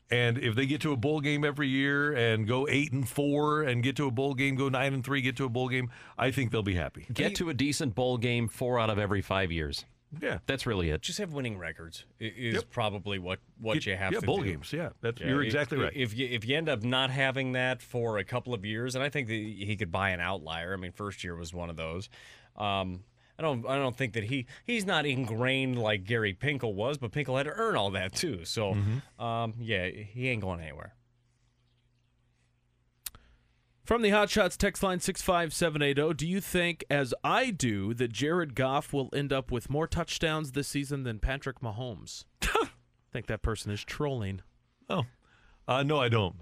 [0.10, 3.62] And if they get to a bowl game every year and go eight and four
[3.64, 5.90] and get to a bowl game, go nine and three, get to a bowl game,
[6.18, 7.06] I think they'll be happy.
[7.14, 9.86] Get to a decent bowl game four out of every five years.
[10.22, 10.40] Yeah.
[10.48, 11.02] That's really it.
[11.02, 12.70] Just have winning records i- is Yep.
[12.72, 14.44] probably what what Get- you have yeah, to bowl do.
[14.52, 14.74] games.
[14.74, 15.94] Yeah, that's Yeah, you're if- exactly right.
[15.96, 19.04] If you if you end up not having that for a couple of years, and
[19.06, 20.74] I think that he could buy an outlier.
[20.74, 22.10] I mean, first year was one of those.
[22.58, 23.06] Um,
[23.42, 27.12] I don't I don't think that he he's not ingrained like Gary Pinkel was, but
[27.12, 28.46] Pinkel had to earn all that too.
[28.46, 29.24] So, Mm-hmm.
[29.24, 30.94] um, yeah, he ain't going anywhere.
[33.84, 38.14] From the Hot Shots text line 65780, oh, do you think, as I do, that
[38.14, 42.26] Jared Goff will end up with more touchdowns this season than Patrick Mahomes?
[42.44, 42.70] I
[43.12, 44.42] think that person is trolling.
[44.88, 45.06] oh,
[45.68, 46.36] uh, no, I don't.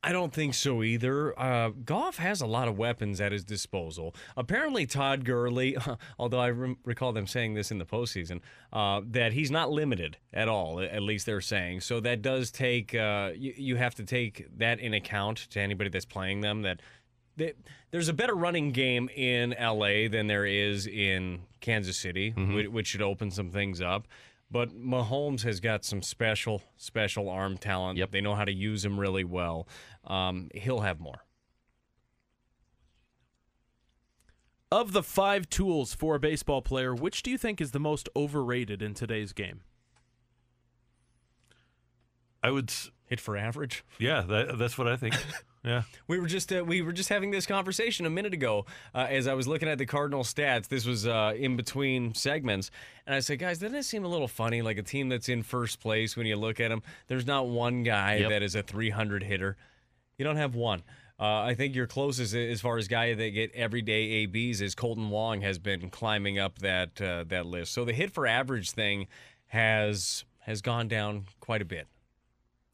[0.00, 1.38] I don't think so either.
[1.38, 4.14] Uh, Goff has a lot of weapons at his disposal.
[4.36, 5.76] Apparently, Todd Gurley,
[6.18, 8.40] although I rem- recall them saying this in the postseason,
[8.72, 10.80] uh, that he's not limited at all.
[10.80, 11.80] At least they're saying.
[11.80, 15.90] So that does take uh, you, you have to take that in account to anybody
[15.90, 16.62] that's playing them.
[16.62, 16.80] That
[17.36, 17.54] they,
[17.90, 22.86] there's a better running game in LA than there is in Kansas City, which, which
[22.86, 24.06] should open some things up.
[24.50, 27.98] But Mahomes has got some special, special arm talent.
[27.98, 28.12] Yep.
[28.12, 29.68] They know how to use him really well.
[30.06, 31.24] Um, he'll have more.
[34.70, 38.08] Of the five tools for a baseball player, which do you think is the most
[38.14, 39.60] overrated in today's game?
[42.42, 42.70] I would.
[42.70, 43.84] s- Hit for average.
[43.98, 45.14] Yeah, that, that's what I think.
[45.64, 45.82] Yeah.
[46.06, 49.26] We were just uh, we were just having this conversation a minute ago uh, as
[49.26, 50.68] I was looking at the Cardinal stats.
[50.68, 52.70] This was uh, in between segments,
[53.06, 54.62] and I said, "Guys, doesn't it seem a little funny?
[54.62, 57.82] Like a team that's in first place when you look at them, there's not one
[57.82, 58.30] guy Yep.
[58.30, 59.56] that is a 300 hitter.
[60.16, 60.82] You don't have one."
[61.20, 65.08] Uh, I think your closest, as far as guy that get everyday ABs, is Kolten
[65.08, 67.72] Wong has been climbing up that uh, that list.
[67.72, 69.08] So the hit for average thing
[69.48, 71.88] has has gone down quite a bit.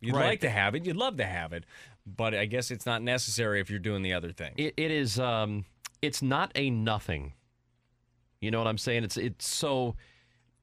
[0.01, 0.27] You'd Right.
[0.27, 1.64] like to have it, you'd love to have it,
[2.06, 4.52] but I guess it's not necessary if you're doing the other thing.
[4.56, 5.18] It, it is.
[5.18, 5.64] Um,
[6.02, 7.32] it's not a nothing.
[8.40, 9.04] You know what I'm saying?
[9.04, 9.96] It's it's so.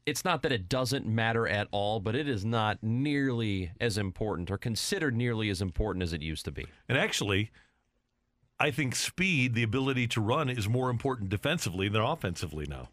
[0.06, 4.49] It's not that it doesn't matter at all, but it is not nearly as important
[4.49, 6.65] or considered nearly as important as it used to be.
[6.89, 7.51] And actually,
[8.60, 12.89] I think speed, the ability to run, is more important defensively than offensively now.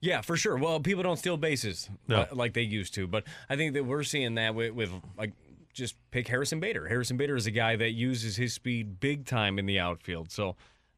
[0.00, 0.56] Yeah, for sure.
[0.56, 2.22] Well, people don't steal bases No.
[2.22, 5.32] uh, like they used to, but I think that we're seeing that with, with like
[5.72, 6.88] just pick Harrison Bader.
[6.88, 10.30] Harrison Bader is a guy that uses his speed big time in the outfield.
[10.30, 10.56] So,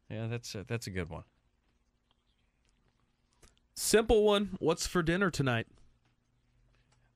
[0.09, 1.23] yeah, that's a, that's a good one.
[3.73, 4.55] Simple one.
[4.59, 5.67] What's for dinner tonight?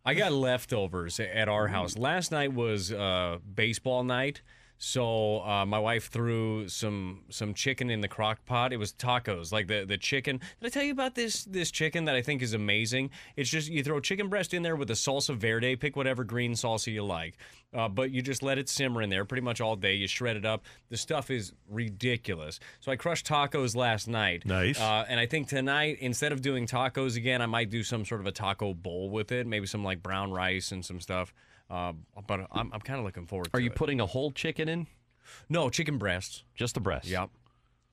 [0.06, 1.98] I got leftovers at our house.
[1.98, 4.42] Last night was uh, baseball night,
[4.82, 8.72] so uh, my wife threw some some chicken in the crock pot.
[8.72, 10.40] It was tacos, like the the chicken.
[10.62, 13.10] Did I tell you about this this chicken that I think is amazing?
[13.36, 15.76] It's just you throw chicken breast in there with a salsa verde.
[15.76, 17.36] Pick whatever green salsa you like,
[17.74, 19.96] uh, but you just let it simmer in there pretty much all day.
[19.96, 20.64] You shred it up.
[20.88, 22.62] The stuff is ridiculous.
[22.80, 24.46] So I crushed tacos last night.
[24.46, 24.80] Nice.
[24.80, 28.22] Uh, and I think tonight, instead of doing tacos again, I might do some sort
[28.22, 29.46] of a taco bowl with it.
[29.46, 31.34] Maybe some like brown rice and some stuff.
[31.70, 31.94] Uh,
[32.28, 33.58] but I'm, I'm kind of looking forward to it.
[33.58, 33.76] Are you it.
[33.76, 34.88] putting a whole chicken in?
[35.50, 36.44] No, chicken breasts.
[36.56, 37.10] Just the breasts.
[37.10, 37.30] Yep.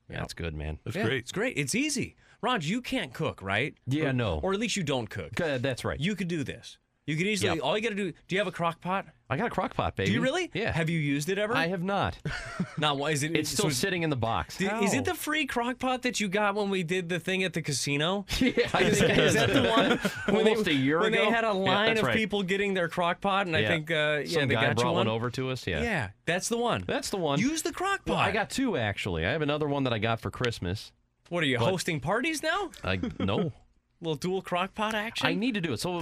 [0.09, 0.79] Yeah, That's good, man.
[0.85, 1.19] That's Yeah, great.
[1.19, 1.57] It's great.
[1.57, 2.17] It's easy.
[2.41, 3.75] Raj, you can't cook, right?
[3.87, 4.41] Yeah, or, no.
[4.43, 5.35] Or at least you don't cook.
[5.35, 5.99] Good, That's right.
[5.99, 6.79] You could do this.
[7.07, 7.55] You could easily.
[7.55, 7.65] Yep.
[7.65, 8.11] All you got to do.
[8.11, 9.07] Do you have a crock pot?
[9.31, 10.09] I got a crock pot, baby.
[10.09, 10.51] Do you really?
[10.53, 10.73] Yeah.
[10.73, 11.55] Have you used it ever?
[11.55, 12.19] I have not.
[12.79, 12.99] Not.
[12.99, 13.37] Why is it?
[13.37, 14.57] It's so still sitting in the box.
[14.59, 17.45] Did- Is it the free crock pot that you got when we did the thing
[17.45, 18.27] at the casino?
[18.41, 19.99] Yeah, I Is, think it is that the one?
[20.37, 21.25] When Almost they, a year when ago?
[21.25, 22.17] they had a line that's of right.
[22.17, 24.83] people getting their crock pot, and I think uh, yeah, Some they guy got brought
[24.91, 25.67] you one one over to us.
[25.67, 25.83] Yeah.
[25.83, 26.85] Yeah, that's the one.
[26.87, 27.39] That's the one.
[27.39, 28.13] Use the crock pot.
[28.15, 29.25] Well, I got two actually.
[29.25, 30.91] I have another one that I got for Christmas.
[31.29, 32.71] What are you but- hosting parties now?
[32.85, 33.53] I no.
[34.01, 35.27] Little dual crock pot action.
[35.27, 35.81] I need to do it.
[35.81, 36.01] So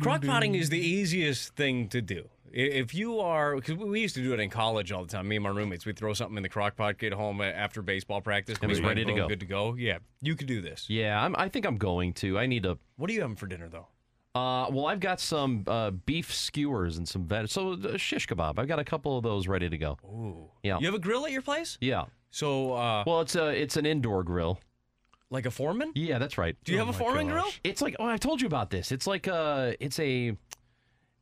[0.00, 2.28] Crock potting is the easiest thing to do.
[2.54, 5.26] If you are, because we used to do it in college all the time.
[5.26, 8.20] Me and my roommates, we'd throw something in the crock pot, get home after baseball
[8.20, 9.26] practice, It was bing, ready to go.
[9.26, 9.74] Good to go.
[9.74, 10.84] Yeah, you could do this.
[10.90, 12.38] yeah, I'm, I think I'm going to.
[12.38, 12.76] I need to.
[12.96, 13.86] What are you having for dinner though?
[14.34, 17.48] Uh, well, I've got some uh, beef skewers and some veg.
[17.48, 18.58] So uh, shish kebab.
[18.58, 19.96] I've got a couple of those ready to go.
[20.04, 20.50] Ooh.
[20.62, 20.78] Yeah.
[20.78, 21.78] You have a grill at your place?
[21.80, 22.04] Yeah.
[22.30, 24.58] So, uh, Well, it's a it's an indoor grill.
[25.32, 25.90] Like a foreman?
[25.94, 26.56] Yeah, that's right.
[26.64, 27.46] Do you have a foreman grill?
[27.64, 28.92] It's like oh, I told you about this.
[28.92, 30.36] It's like a it's a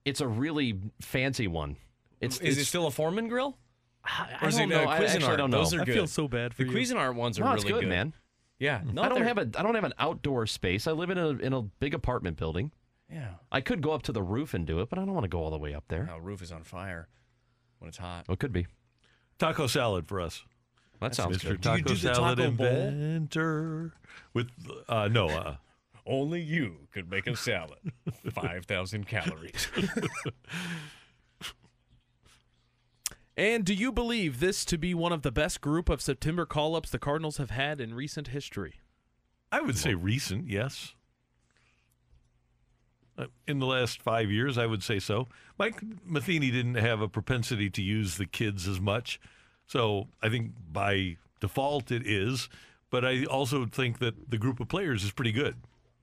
[0.05, 1.77] it's a really fancy one.
[2.20, 3.57] It's Is it still a foreman grill?
[4.05, 4.85] I, Or I is don't it, know.
[4.85, 5.37] uh, I actually Cuisinart?
[5.37, 5.59] don't know.
[5.59, 5.90] Those are good.
[5.90, 6.77] I feel so bad for The you.
[6.77, 8.12] Cuisinart ones are no, really it's good, man.
[8.59, 10.87] Yeah, no, I don't they're- have a I don't have an outdoor space.
[10.87, 12.73] I live in a in a big apartment building.
[13.11, 15.25] Yeah, I could go up to the roof and do it, but I don't want
[15.25, 16.05] to go all the way up there.
[16.05, 17.09] no, roof is on fire
[17.79, 18.25] when it's hot.
[18.29, 18.66] Oh, it could be.
[19.38, 20.44] Taco salad for us.
[21.00, 21.50] That sounds Mr.
[21.50, 21.60] good.
[21.62, 22.66] Do you Taco do the salad taco bowl?
[22.66, 23.92] inventor.
[24.34, 24.48] With
[24.88, 25.56] uh, no, uh,
[26.06, 27.78] Only you could make a salad.
[28.32, 29.68] Five thousand calories.
[33.36, 36.76] And do you believe this to be one of the best group of September call
[36.76, 38.80] ups the Cardinals have had in recent history?
[39.50, 40.94] I would say recent, yes.
[43.16, 45.26] Uh, In the last five years, I would say so.
[45.58, 49.18] Mike Matheny didn't have a propensity to use the kids as much,
[49.70, 52.48] so I think by default it is.
[52.90, 55.54] But I also think that the group of players is pretty good.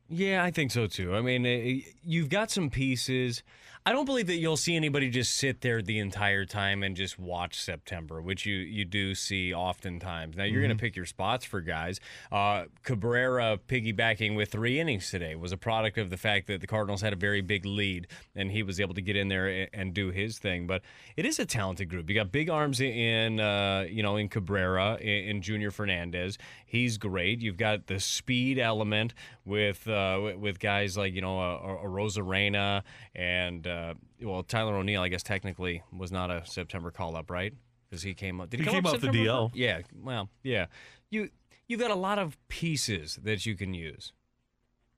[0.10, 1.14] Yeah, I think so too.
[1.14, 3.44] I mean, eh, you've got some pieces.
[3.88, 7.18] I don't believe that you'll see anybody just sit there the entire time and just
[7.18, 10.36] watch September, which you you do see oftentimes.
[10.36, 12.02] Now you're going to pick your spots for guys.
[12.30, 16.68] Uh, Cabrera piggybacking with three innings today was a product of the fact that the
[16.68, 19.94] Cardinals had a very big lead and he was able to get in there and
[19.94, 20.68] do his thing.
[20.68, 20.82] But
[21.16, 22.10] it is a talented group.
[22.10, 26.38] You got big arms in uh, you know in Cabrera in, in Junior Fernandez.
[26.66, 27.40] He's great.
[27.40, 29.14] You've got the speed element
[29.46, 32.82] with uh, with- guys like you know a, Arozarena
[33.16, 35.02] and uh, Uh, well Tyler O'Neill.
[35.02, 37.54] I guess technically was not a September call up, right?
[37.90, 38.50] Because he came up.
[38.50, 39.30] Did he, He come came up off the September?
[39.30, 39.52] DL.
[39.54, 39.82] Yeah.
[40.04, 40.66] Well, yeah.
[41.10, 41.30] You
[41.68, 44.14] you've got a lot of pieces that you can use.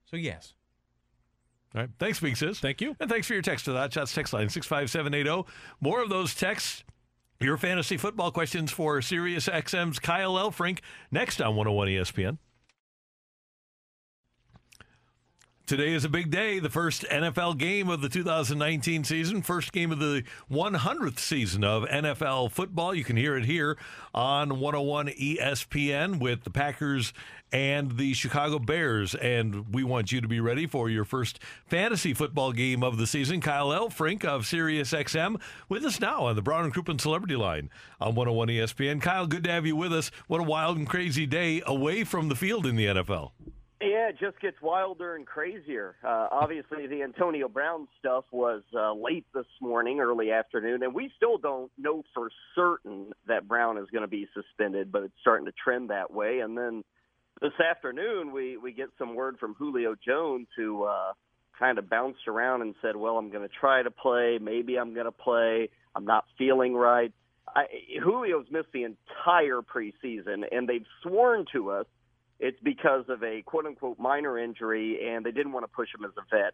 [0.05, 0.53] So yes.
[1.75, 1.89] All right.
[1.99, 2.59] Thanks, Big Sis.
[2.59, 2.95] Thank you.
[2.99, 3.93] And thanks for your text to that.
[3.93, 5.29] Shots text line 65780.
[5.29, 5.45] oh.
[5.79, 6.83] More of those texts.
[7.39, 10.79] Your fantasy football questions for Sirius XM's Kyle Elfrink
[11.11, 12.37] next on 101 ESPN.
[15.69, 19.91] Today is a big day, the first NFL game of the 2019 season, first game
[19.91, 22.95] of the 100th season of NFL football.
[22.95, 23.77] You can hear it here
[24.11, 27.13] on 101 ESPN with the Packers
[27.51, 29.13] and the Chicago Bears.
[29.13, 33.05] And we want you to be ready for your first fantasy football game of the
[33.05, 33.39] season.
[33.39, 37.69] Kyle Elfrink of SiriusXM with us now on the Brown and Crouppen Celebrity Line
[38.01, 38.99] on 101 ESPN.
[39.03, 40.09] Kyle, good to have you with us.
[40.25, 43.33] What a wild and crazy day away from the field in the NFL.
[43.81, 45.95] Yeah, it just gets wilder and crazier.
[46.03, 51.09] Uh, obviously, the Antonio Brown stuff was uh, late this morning, early afternoon, and we
[51.15, 55.45] still don't know for certain that Brown is going to be suspended, but it's starting
[55.45, 56.39] to trend that way.
[56.39, 56.83] And then
[57.41, 61.13] this afternoon, we we get some word from Julio Jones, who uh,
[61.57, 64.39] kind of bounced around and said, "Well, I'm going to try to play.
[64.41, 65.69] Maybe I'm going to play.
[65.95, 67.13] I'm not feeling right."
[67.55, 67.63] I,
[68.03, 71.85] Julio's missed the entire preseason, and they've sworn to us
[72.39, 76.05] it's because of a quote unquote minor injury and they didn't want to push him
[76.05, 76.53] as a vet.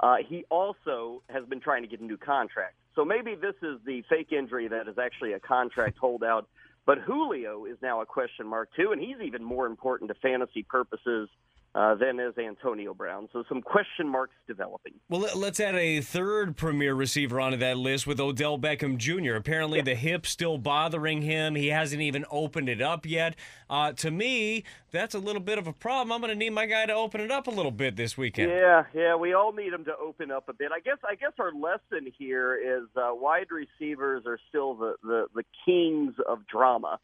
[0.00, 2.74] Uh, he also has been trying to get a new contract.
[2.94, 6.48] So maybe this is the fake injury that is actually a contract holdout.
[6.86, 10.62] But Julio is now a question mark too, and he's even more important to fantasy
[10.62, 11.28] purposes
[11.76, 13.28] uh, than is Antonio Brown.
[13.34, 14.94] So some question marks developing.
[15.10, 19.34] Well, let- let's add a third premier receiver onto that list with Odell Beckham Jr.
[19.34, 21.54] Apparently, the hip still bothering him.
[21.54, 23.36] He hasn't even opened it up yet.
[23.68, 26.12] Uh, to me, that's a little bit of a problem.
[26.12, 28.50] I'm going to need my guy to open it up a little bit this weekend.
[28.50, 30.70] Yeah, yeah, we all need him to open up a bit.
[30.74, 35.26] I guess I guess our lesson here is uh, wide receivers are still the, the,
[35.34, 36.98] the kings of drama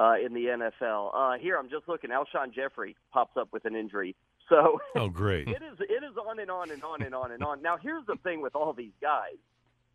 [0.00, 1.10] uh, in the NFL.
[1.14, 2.10] Uh, here, I'm just looking.
[2.10, 4.16] Alshon Jeffery pops up with an injury.
[4.48, 5.46] So Oh, great.
[5.46, 7.62] it is it is on and on and on and on and on.
[7.62, 9.36] Now here's the thing with all these guys.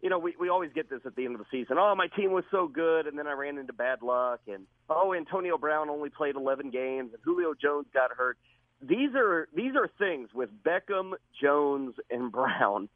[0.02, 1.78] You know, we, we always get this at the end of the season.
[1.80, 4.42] Oh, my team was so good, and then I ran into bad luck.
[4.48, 8.38] And oh, Antonio Brown only played 11 games, and Julio Jones got hurt.
[8.82, 12.88] These are these are things with Beckham, Jones, and Brown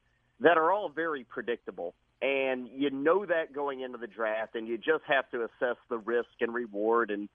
[0.41, 1.95] that are all very predictable.
[2.21, 5.97] And you know that going into the draft, and you just have to assess the
[5.97, 7.29] risk and reward and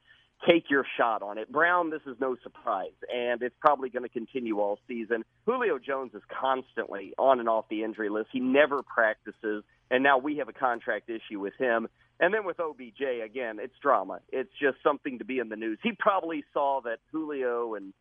[0.49, 1.51] take your shot on it.
[1.51, 5.25] Brown, this is no surprise, and it's probably going to continue all season.
[5.47, 8.29] Julio Jones is constantly on and off the injury list.
[8.33, 11.89] He never practices, and now we have a contract issue with him.
[12.21, 14.21] And then with OBJ, again, it's drama.
[14.31, 15.79] It's just something to be in the news.
[15.83, 17.93] He probably saw that Julio and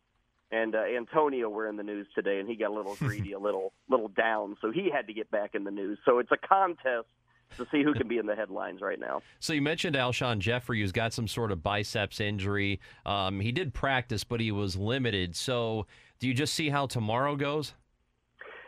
[0.54, 3.38] and uh, Antonio were in the news today, and he got a little greedy, a
[3.38, 5.98] little little down, so he had to get back in the news.
[6.04, 7.06] So it's a contest
[7.56, 9.20] to see who can be in the headlines right now.
[9.38, 12.80] So you mentioned Alshon Jeffery, who's got some sort of biceps injury.
[13.04, 15.36] Um, he did practice, but he was limited.
[15.36, 15.86] So
[16.18, 17.74] do you just see how tomorrow goes?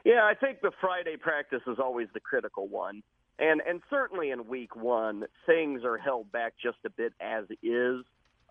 [0.04, 3.02] Yeah, I think the Friday practice is always the critical one.
[3.38, 8.04] And and certainly in week one, things are held back just a bit as is.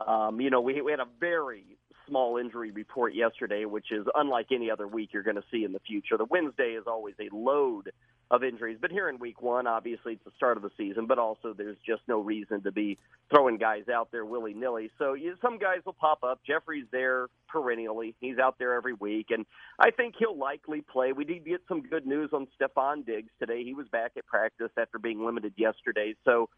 [0.05, 1.77] Um, you know, we, we had a very
[2.07, 5.73] small injury report yesterday, which is unlike any other week you're going to see in
[5.73, 6.17] the future.
[6.17, 7.91] The Wednesday is always a load
[8.31, 8.77] of injuries.
[8.81, 11.77] But here in week one, obviously it's the start of the season, but also there's
[11.85, 12.97] just no reason to be
[13.29, 14.89] throwing guys out there willy nilly.
[14.97, 16.39] So you, some guys will pop up.
[16.45, 18.15] Jeffery's there perennially.
[18.19, 19.45] He's out there every week, and
[19.79, 21.13] I think he'll likely play.
[21.13, 23.63] We did get some good news on Stefon Diggs today.
[23.63, 26.15] He was back at practice after being limited yesterday.
[26.25, 26.49] So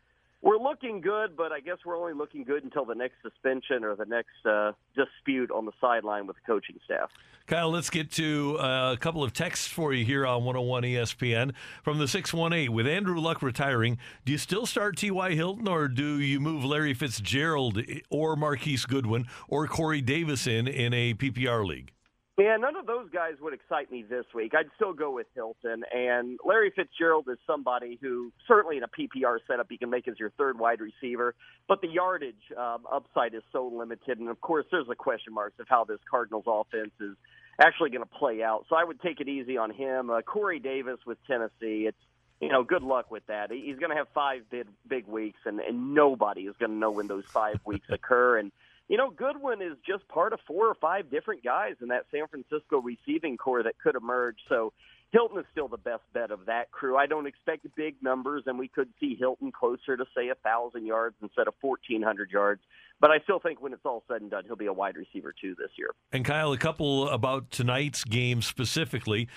[0.48, 3.98] we're looking good, but I guess we're only looking good until the next suspension or
[3.98, 7.10] the next uh, dispute on the sideline with the coaching staff.
[7.48, 11.54] Kyle, let's get to uh, a couple of texts for you here on 101 ESPN
[11.84, 12.74] from the 618.
[12.74, 15.32] With Andrew Luck retiring, do you still start T.Y.
[15.32, 20.94] Hilton or do you move Larry Fitzgerald or Marquise Goodwin or Corey Davis in in
[20.94, 21.92] a PPR league?
[22.38, 24.54] Yeah, none of those guys would excite me this week.
[24.56, 25.84] I'd still go with Hilton.
[25.92, 30.20] And Larry Fitzgerald is somebody who, certainly in a PPR setup, he can make as
[30.20, 31.34] your third wide receiver.
[31.68, 34.20] But the yardage um, upside is so limited.
[34.20, 37.16] And of course, there's the question marks of how this Cardinals offense is
[37.60, 38.66] actually going to play out.
[38.70, 40.12] So I would take it easy on him.
[40.12, 41.98] Uh, Corey Davis with Tennessee, it's
[42.40, 43.52] you know, good luck with that.
[43.52, 46.92] He's going to have five big big weeks, and and nobody is going to know
[46.92, 48.38] when those five weeks occur.
[48.38, 48.52] And
[48.88, 52.28] you know, Goodwin is just part of four or five different guys in that San
[52.28, 54.38] Francisco receiving corps that could emerge.
[54.48, 54.74] So
[55.12, 56.98] Hilton is still the best bet of that crew.
[56.98, 60.86] I don't expect big numbers, and we could see Hilton closer to say a thousand
[60.86, 62.62] yards instead of fourteen hundred yards.
[63.00, 65.34] But I still think when it's all said and done, he'll be a wide receiver
[65.40, 65.92] too this year.
[66.12, 69.28] And Kyle, a couple about tonight's game specifically.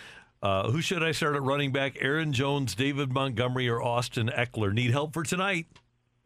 [0.43, 1.99] Uh, who should I start at running back?
[2.01, 4.73] Aaron Jones, David Montgomery, or Austin Ekeler?
[4.73, 5.67] Need help for tonight?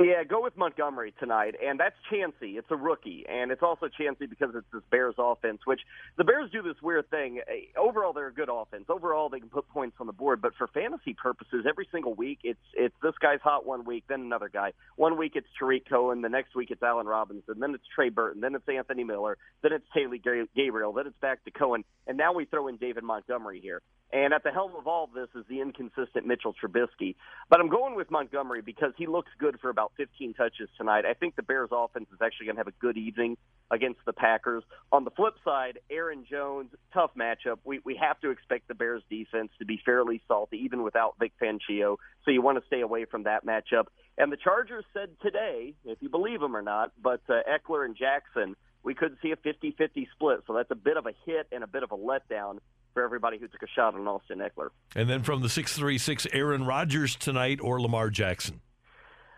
[0.01, 2.59] Yeah, go with Montgomery tonight, and that's chancy.
[2.59, 5.83] It's a rookie, and it's also chancy because it's this Bears offense, which
[6.17, 7.41] the Bears do this weird thing.
[7.47, 8.87] Eh, overall, they're a good offense.
[8.89, 12.41] Overall, they can put points on the board, but for fantasy purposes, every single week,
[12.43, 14.73] it's it's this guy's hot one week, then another guy.
[14.97, 18.41] One week it's Tarik Cohen, the next week it's Allen Robinson, then it's Trey Burton,
[18.41, 20.17] then it's Anthony Miller, then it's Taylor
[20.57, 23.81] Gabriel, then it's back to Cohen, and now we throw in David Montgomery here.
[24.15, 27.17] And at the helm of all of this is the inconsistent Mitchell Trubisky.
[27.51, 31.05] But I'm going with Montgomery because he looks good for about 15 touches tonight.
[31.05, 33.37] I think the Bears offense is actually going to have a good evening
[33.71, 34.63] against the Packers.
[34.93, 37.59] On the flip side, Aaron Jones, tough matchup.
[37.65, 41.33] We we have to expect the Bears defense to be fairly salty even without Vic
[41.41, 41.97] Fangio.
[42.25, 43.87] So you want to stay away from that matchup.
[44.17, 47.97] And the Chargers said today, if you believe them or not, but uh, Ekeler and
[47.97, 48.55] Jackson
[48.85, 50.41] we could see a 50-50 split.
[50.47, 52.59] So that's a bit of a hit and a bit of a letdown
[52.93, 54.69] for everybody who took a shot on Austin Ekeler.
[54.95, 58.61] And then from the 636, Aaron Rodgers tonight or Lamar Jackson?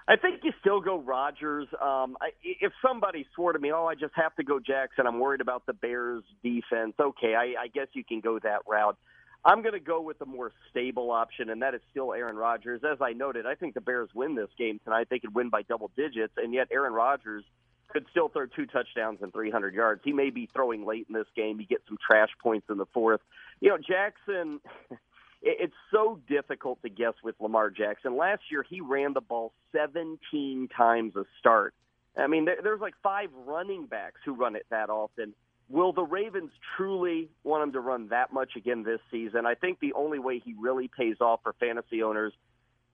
[0.08, 1.66] I think you still go Rodgers.
[1.82, 5.18] Um, I, if somebody swore to me, oh, I just have to go Jackson, I'm
[5.18, 6.94] worried about the Bears' defense.
[7.00, 8.96] Okay, I, I guess you can go that route.
[9.44, 12.82] I'm going to go with the more stable option, and that is still Aaron Rodgers.
[12.84, 15.08] As I noted, I think the Bears win this game tonight.
[15.10, 17.44] They could win by double digits, and yet Aaron Rodgers–
[17.88, 20.00] could still throw two touchdowns and 300 yards.
[20.04, 21.60] He may be throwing late in this game.
[21.60, 23.20] You get some trash points in the fourth.
[23.60, 24.60] You know, Jackson.
[25.48, 28.16] It's so difficult to guess with Lamar Jackson.
[28.16, 31.72] Last year, he ran the ball 17 times a start.
[32.16, 35.34] I mean, there's like five running backs who run it that often.
[35.68, 39.46] Will the Ravens truly want him to run that much again this season?
[39.46, 42.32] I think the only way he really pays off for fantasy owners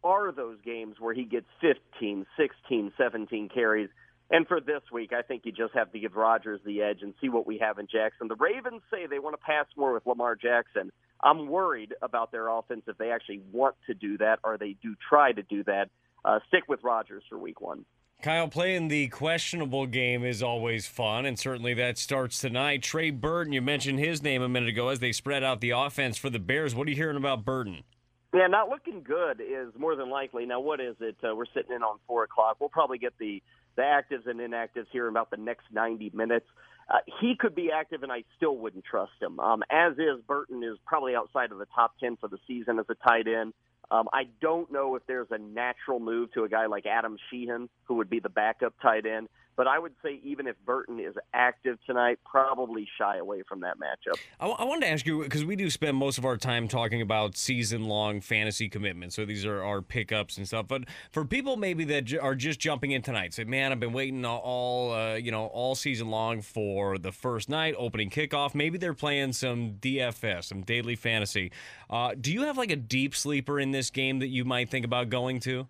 [0.04, 3.88] are those games where he gets 15, 16, 17 carries.
[4.32, 7.12] And for this week, I think you just have to give Rodgers the edge and
[7.20, 8.28] see what we have in Jackson.
[8.28, 10.90] The Ravens say they want to pass more with Lamar Jackson.
[11.22, 14.94] I'm worried about their offense if they actually want to do that or they do
[15.06, 15.90] try to do that.
[16.24, 17.84] Uh, stick with Rodgers for week one.
[18.22, 22.82] Kyle, playing the questionable game is always fun, and certainly that starts tonight.
[22.82, 26.16] Trey Burton, you mentioned his name a minute ago as they spread out the offense
[26.16, 26.74] for the Bears.
[26.74, 27.82] What are you hearing about Burton?
[28.32, 30.46] Yeah, not looking good is more than likely.
[30.46, 31.16] Now, what is it?
[31.22, 32.56] Uh, we're sitting in on 4 o'clock.
[32.60, 33.42] We'll probably get the
[33.76, 36.46] the actives and inactives here in about the next 90 minutes.
[36.88, 39.40] Uh, he could be active, and I still wouldn't trust him.
[39.40, 42.86] Um, as is, Burton is probably outside of the top 10 for the season as
[42.88, 43.54] a tight end.
[43.90, 47.68] Um, I don't know if there's a natural move to a guy like Adam Shaheen,
[47.84, 49.28] who would be the backup tight end.
[49.56, 53.76] But I would say even if Burton is active tonight, probably shy away from that
[53.78, 54.18] matchup.
[54.40, 57.02] I, I wanted to ask you because we do spend most of our time talking
[57.02, 59.14] about season-long fantasy commitments.
[59.16, 60.66] So these are our pickups and stuff.
[60.68, 63.92] But for people maybe that j- are just jumping in tonight, say, "Man, I've been
[63.92, 68.78] waiting all uh, you know all season long for the first night opening kickoff." Maybe
[68.78, 71.52] they're playing some DFS, some daily fantasy.
[71.90, 74.84] Uh, do you have like a deep sleeper in this game that you might think
[74.84, 75.66] about going to?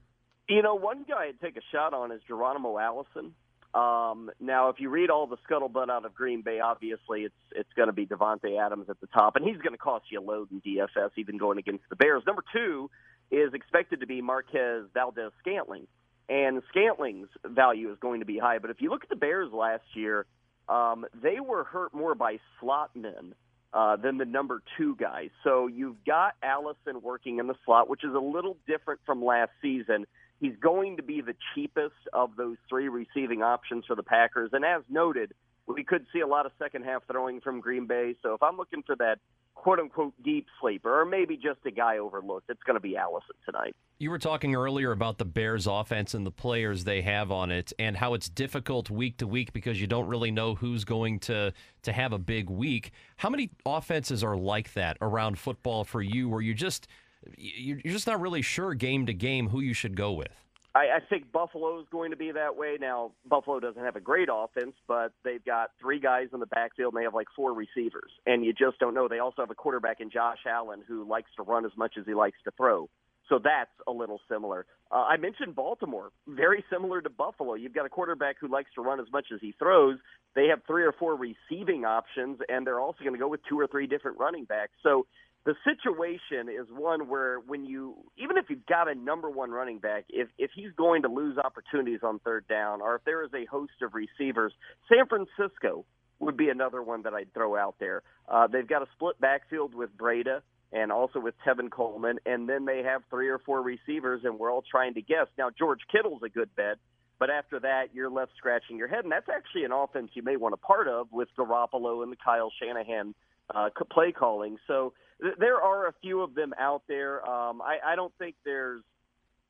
[0.48, 3.32] You know, one guy I'd take a shot on is Geronimo Allison.
[3.74, 7.72] Um, now, if you read all the scuttlebutt out of Green Bay, obviously it's it's
[7.74, 10.22] going to be Davante Adams at the top, and he's going to cost you a
[10.22, 12.22] load in DFS, even going against the Bears.
[12.26, 12.90] Number two
[13.30, 15.86] is expected to be Marquez Valdes Scantling,
[16.28, 18.58] and Scantling's value is going to be high.
[18.58, 20.26] But if you look at the Bears last year,
[20.68, 23.34] um, they were hurt more by slot men
[23.72, 25.30] uh, than the number two guy.
[25.44, 29.50] So you've got Allison working in the slot, which is a little different from last
[29.62, 30.06] season.
[30.42, 34.50] He's going to be the cheapest of those three receiving options for the Packers.
[34.52, 35.32] And as noted,
[35.68, 38.16] we could see a lot of second half throwing from Green Bay.
[38.24, 39.20] So if I'm looking for that
[39.54, 43.36] quote unquote deep sleeper, or maybe just a guy overlooked, it's going to be Allison
[43.46, 43.76] tonight.
[44.00, 47.72] You were talking earlier about the Bears offense and the players they have on it
[47.78, 51.52] and how it's difficult week to week because you don't really know who's going to
[51.82, 52.90] to have a big week.
[53.18, 56.88] How many offenses are like that around football for you where you just
[57.36, 60.28] you're just not really sure game to game who you should go with?
[60.74, 62.78] I, I think Buffalo is going to be that way.
[62.80, 66.94] Now, Buffalo doesn't have a great offense, but they've got three guys in the backfield,
[66.94, 69.06] and they have like four receivers, and you just don't know.
[69.06, 72.06] They also have a quarterback in Josh Allen who likes to run as much as
[72.06, 72.88] he likes to throw.
[73.28, 74.66] So that's a little similar.
[74.90, 77.54] Uh, I mentioned Baltimore, very similar to Buffalo.
[77.54, 79.98] You've got a quarterback who likes to run as much as he throws.
[80.34, 83.58] They have three or four receiving options, and they're also going to go with two
[83.58, 84.72] or three different running backs.
[84.82, 85.06] So
[85.44, 89.78] the situation is one where when you even if you've got a number one running
[89.78, 93.30] back, if if he's going to lose opportunities on third down, or if there is
[93.34, 94.52] a host of receivers,
[94.88, 95.84] San Francisco
[96.20, 98.02] would be another one that I'd throw out there.
[98.28, 102.64] Uh, they've got a split backfield with Breida and also with Tevin Coleman, and then
[102.64, 105.26] they have three or four receivers, and we're all trying to guess.
[105.36, 106.78] Now George Kittle's a good bet.
[107.18, 110.36] But after that, you're left scratching your head, and that's actually an offense you may
[110.36, 113.14] want a part of with Garoppolo and the Kyle Shanahan
[113.54, 114.56] uh, play calling.
[114.66, 114.92] So
[115.38, 117.24] there are a few of them out there.
[117.28, 118.82] Um, I, I don't think there's,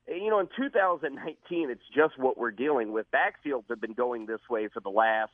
[0.06, 3.06] you know, in 2019, it's just what we're dealing with.
[3.12, 5.32] Backfields have been going this way for the last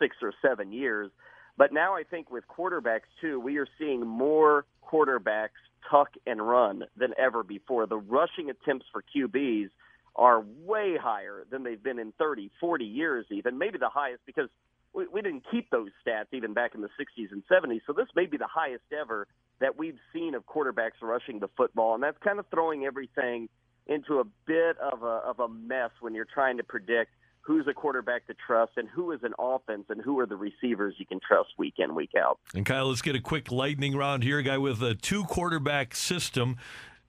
[0.00, 1.10] six or seven years.
[1.56, 5.58] But now I think with quarterbacks, too, we are seeing more quarterbacks
[5.90, 7.86] tuck and run than ever before.
[7.86, 9.70] The rushing attempts for QBs
[10.16, 14.48] are way higher than they've been in 30, 40 years, even, maybe the highest because
[14.92, 17.80] we, we didn't keep those stats even back in the 60s and 70s.
[17.86, 19.26] So this may be the highest ever
[19.60, 23.48] that we've seen of quarterbacks rushing the football, and that's kind of throwing everything
[23.86, 27.72] into a bit of a of a mess when you're trying to predict who's a
[27.72, 31.18] quarterback to trust and who is an offense and who are the receivers you can
[31.26, 32.38] trust week in week out.
[32.54, 34.38] And Kyle, let's get a quick lightning round here.
[34.38, 36.58] A guy with a two quarterback system.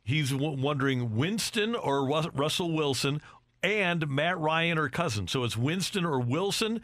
[0.02, 3.22] He's w- wondering Winston or Russell Wilson
[3.62, 5.32] and Matt Ryan or Cousins.
[5.32, 6.80] So it's Winston or Wilson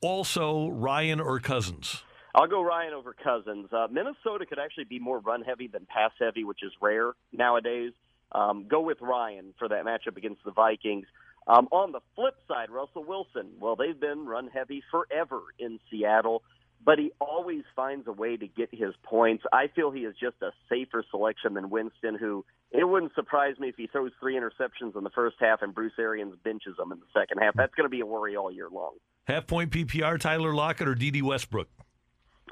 [0.00, 2.04] also Ryan or Cousins?
[2.34, 3.68] I'll go Ryan over Cousins.
[3.72, 7.92] Uh, Minnesota could actually be more run heavy than pass heavy, which is rare nowadays.
[8.32, 11.06] Um, go with Ryan for that matchup against the Vikings.
[11.46, 13.50] Um, on the flip side, Russell Wilson.
[13.60, 16.42] Well, they've been run heavy forever in Seattle,
[16.84, 19.44] but he always finds a way to get his points.
[19.52, 23.68] I feel he is just a safer selection than Winston, who it wouldn't surprise me
[23.68, 26.98] if he throws three interceptions in the first half and Bruce Arians benches him in
[26.98, 27.54] the second half.
[27.54, 28.94] That's going to be a worry all year long.
[29.26, 31.68] Half point PPR, Tyler Lockett or Dede Westbrook?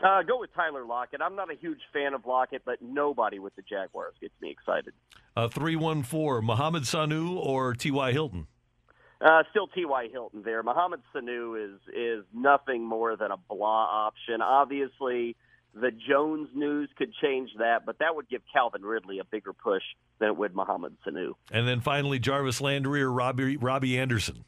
[0.02, 1.20] Uh, go with Tyler Lockett.
[1.22, 4.92] I'm not a huge fan of Lockett, but nobody with the Jaguars gets me excited.
[5.36, 8.12] Uh, 314, Mohamed Sanu or T.Y.
[8.12, 8.48] Hilton?
[9.20, 10.08] Uh, still T.Y.
[10.10, 10.62] Hilton there.
[10.64, 14.42] Mohamed Sanu is is nothing more than a blah option.
[14.42, 15.36] Obviously,
[15.74, 19.82] the Jones news could change that, but that would give Calvin Ridley a bigger push
[20.18, 21.34] than it would Mohamed Sanu.
[21.52, 24.44] And then finally, Jarvis Landry or Robbie, Robbie Anderson.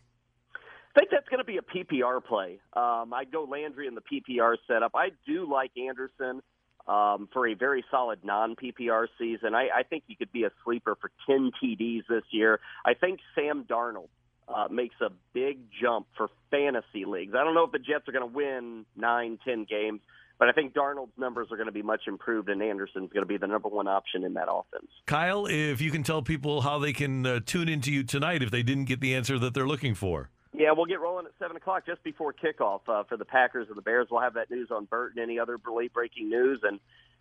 [0.95, 2.61] Think that's going to be a PPR play.
[2.73, 4.93] Um, I'd go Landry in the PPR setup.
[4.95, 6.41] I do like Anderson
[6.87, 9.55] um, for a very solid non PPR season.
[9.55, 12.61] I, I think he could be a sleeper for 10 TDs this year.
[12.85, 14.09] I think Sam Darnold
[14.49, 17.35] uh, makes a big jump for fantasy leagues.
[17.35, 20.01] I don't know if the Jets are going to win nine, ten games,
[20.39, 23.27] but I think Darnold's numbers are going to be much improved, and Anderson's going to
[23.27, 24.91] be the number one option in that offense.
[25.07, 28.51] Kyle, if you can tell people how they can uh, tune into you tonight if
[28.51, 30.31] they didn't get the answer that they're looking for.
[30.57, 33.77] Yeah, we'll get rolling at seven o'clock just before kickoff uh, for the Packers and
[33.77, 34.07] the Bears.
[34.11, 36.79] We'll have that news on Bert and any other late breaking news, and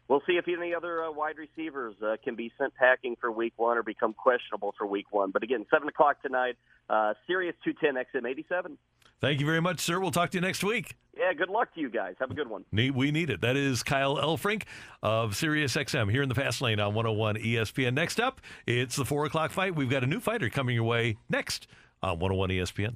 [0.07, 3.53] we'll see if any other uh, wide receivers uh, can be sent packing for Week
[3.57, 5.31] One or become questionable for Week One.
[5.31, 6.57] But again, seven o'clock tonight,
[6.89, 8.77] uh, Sirius two ten XM eighty seven.
[9.19, 9.99] Thank you very much, sir.
[9.99, 10.95] We'll talk to you next week.
[11.17, 12.15] Yeah, good luck to you guys.
[12.19, 12.65] Have a good one.
[12.71, 13.41] We need it.
[13.41, 14.63] That is Kyle Elfrink
[15.01, 17.93] of Sirius XM here in the Fast Lane on 101 ESPN.
[17.93, 19.75] Next up, it's the 4 o'clock fight.
[19.75, 21.67] We've got a new fighter coming your way next
[22.01, 22.95] on 101 ESPN.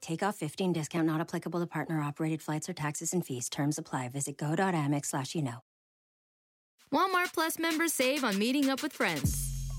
[0.00, 3.48] Take off 15 discount not applicable to partner operated flights or taxes and fees.
[3.48, 4.08] Terms apply.
[4.08, 5.58] Visit go.amex slash you know.
[6.92, 9.49] Walmart Plus members save on meeting up with friends.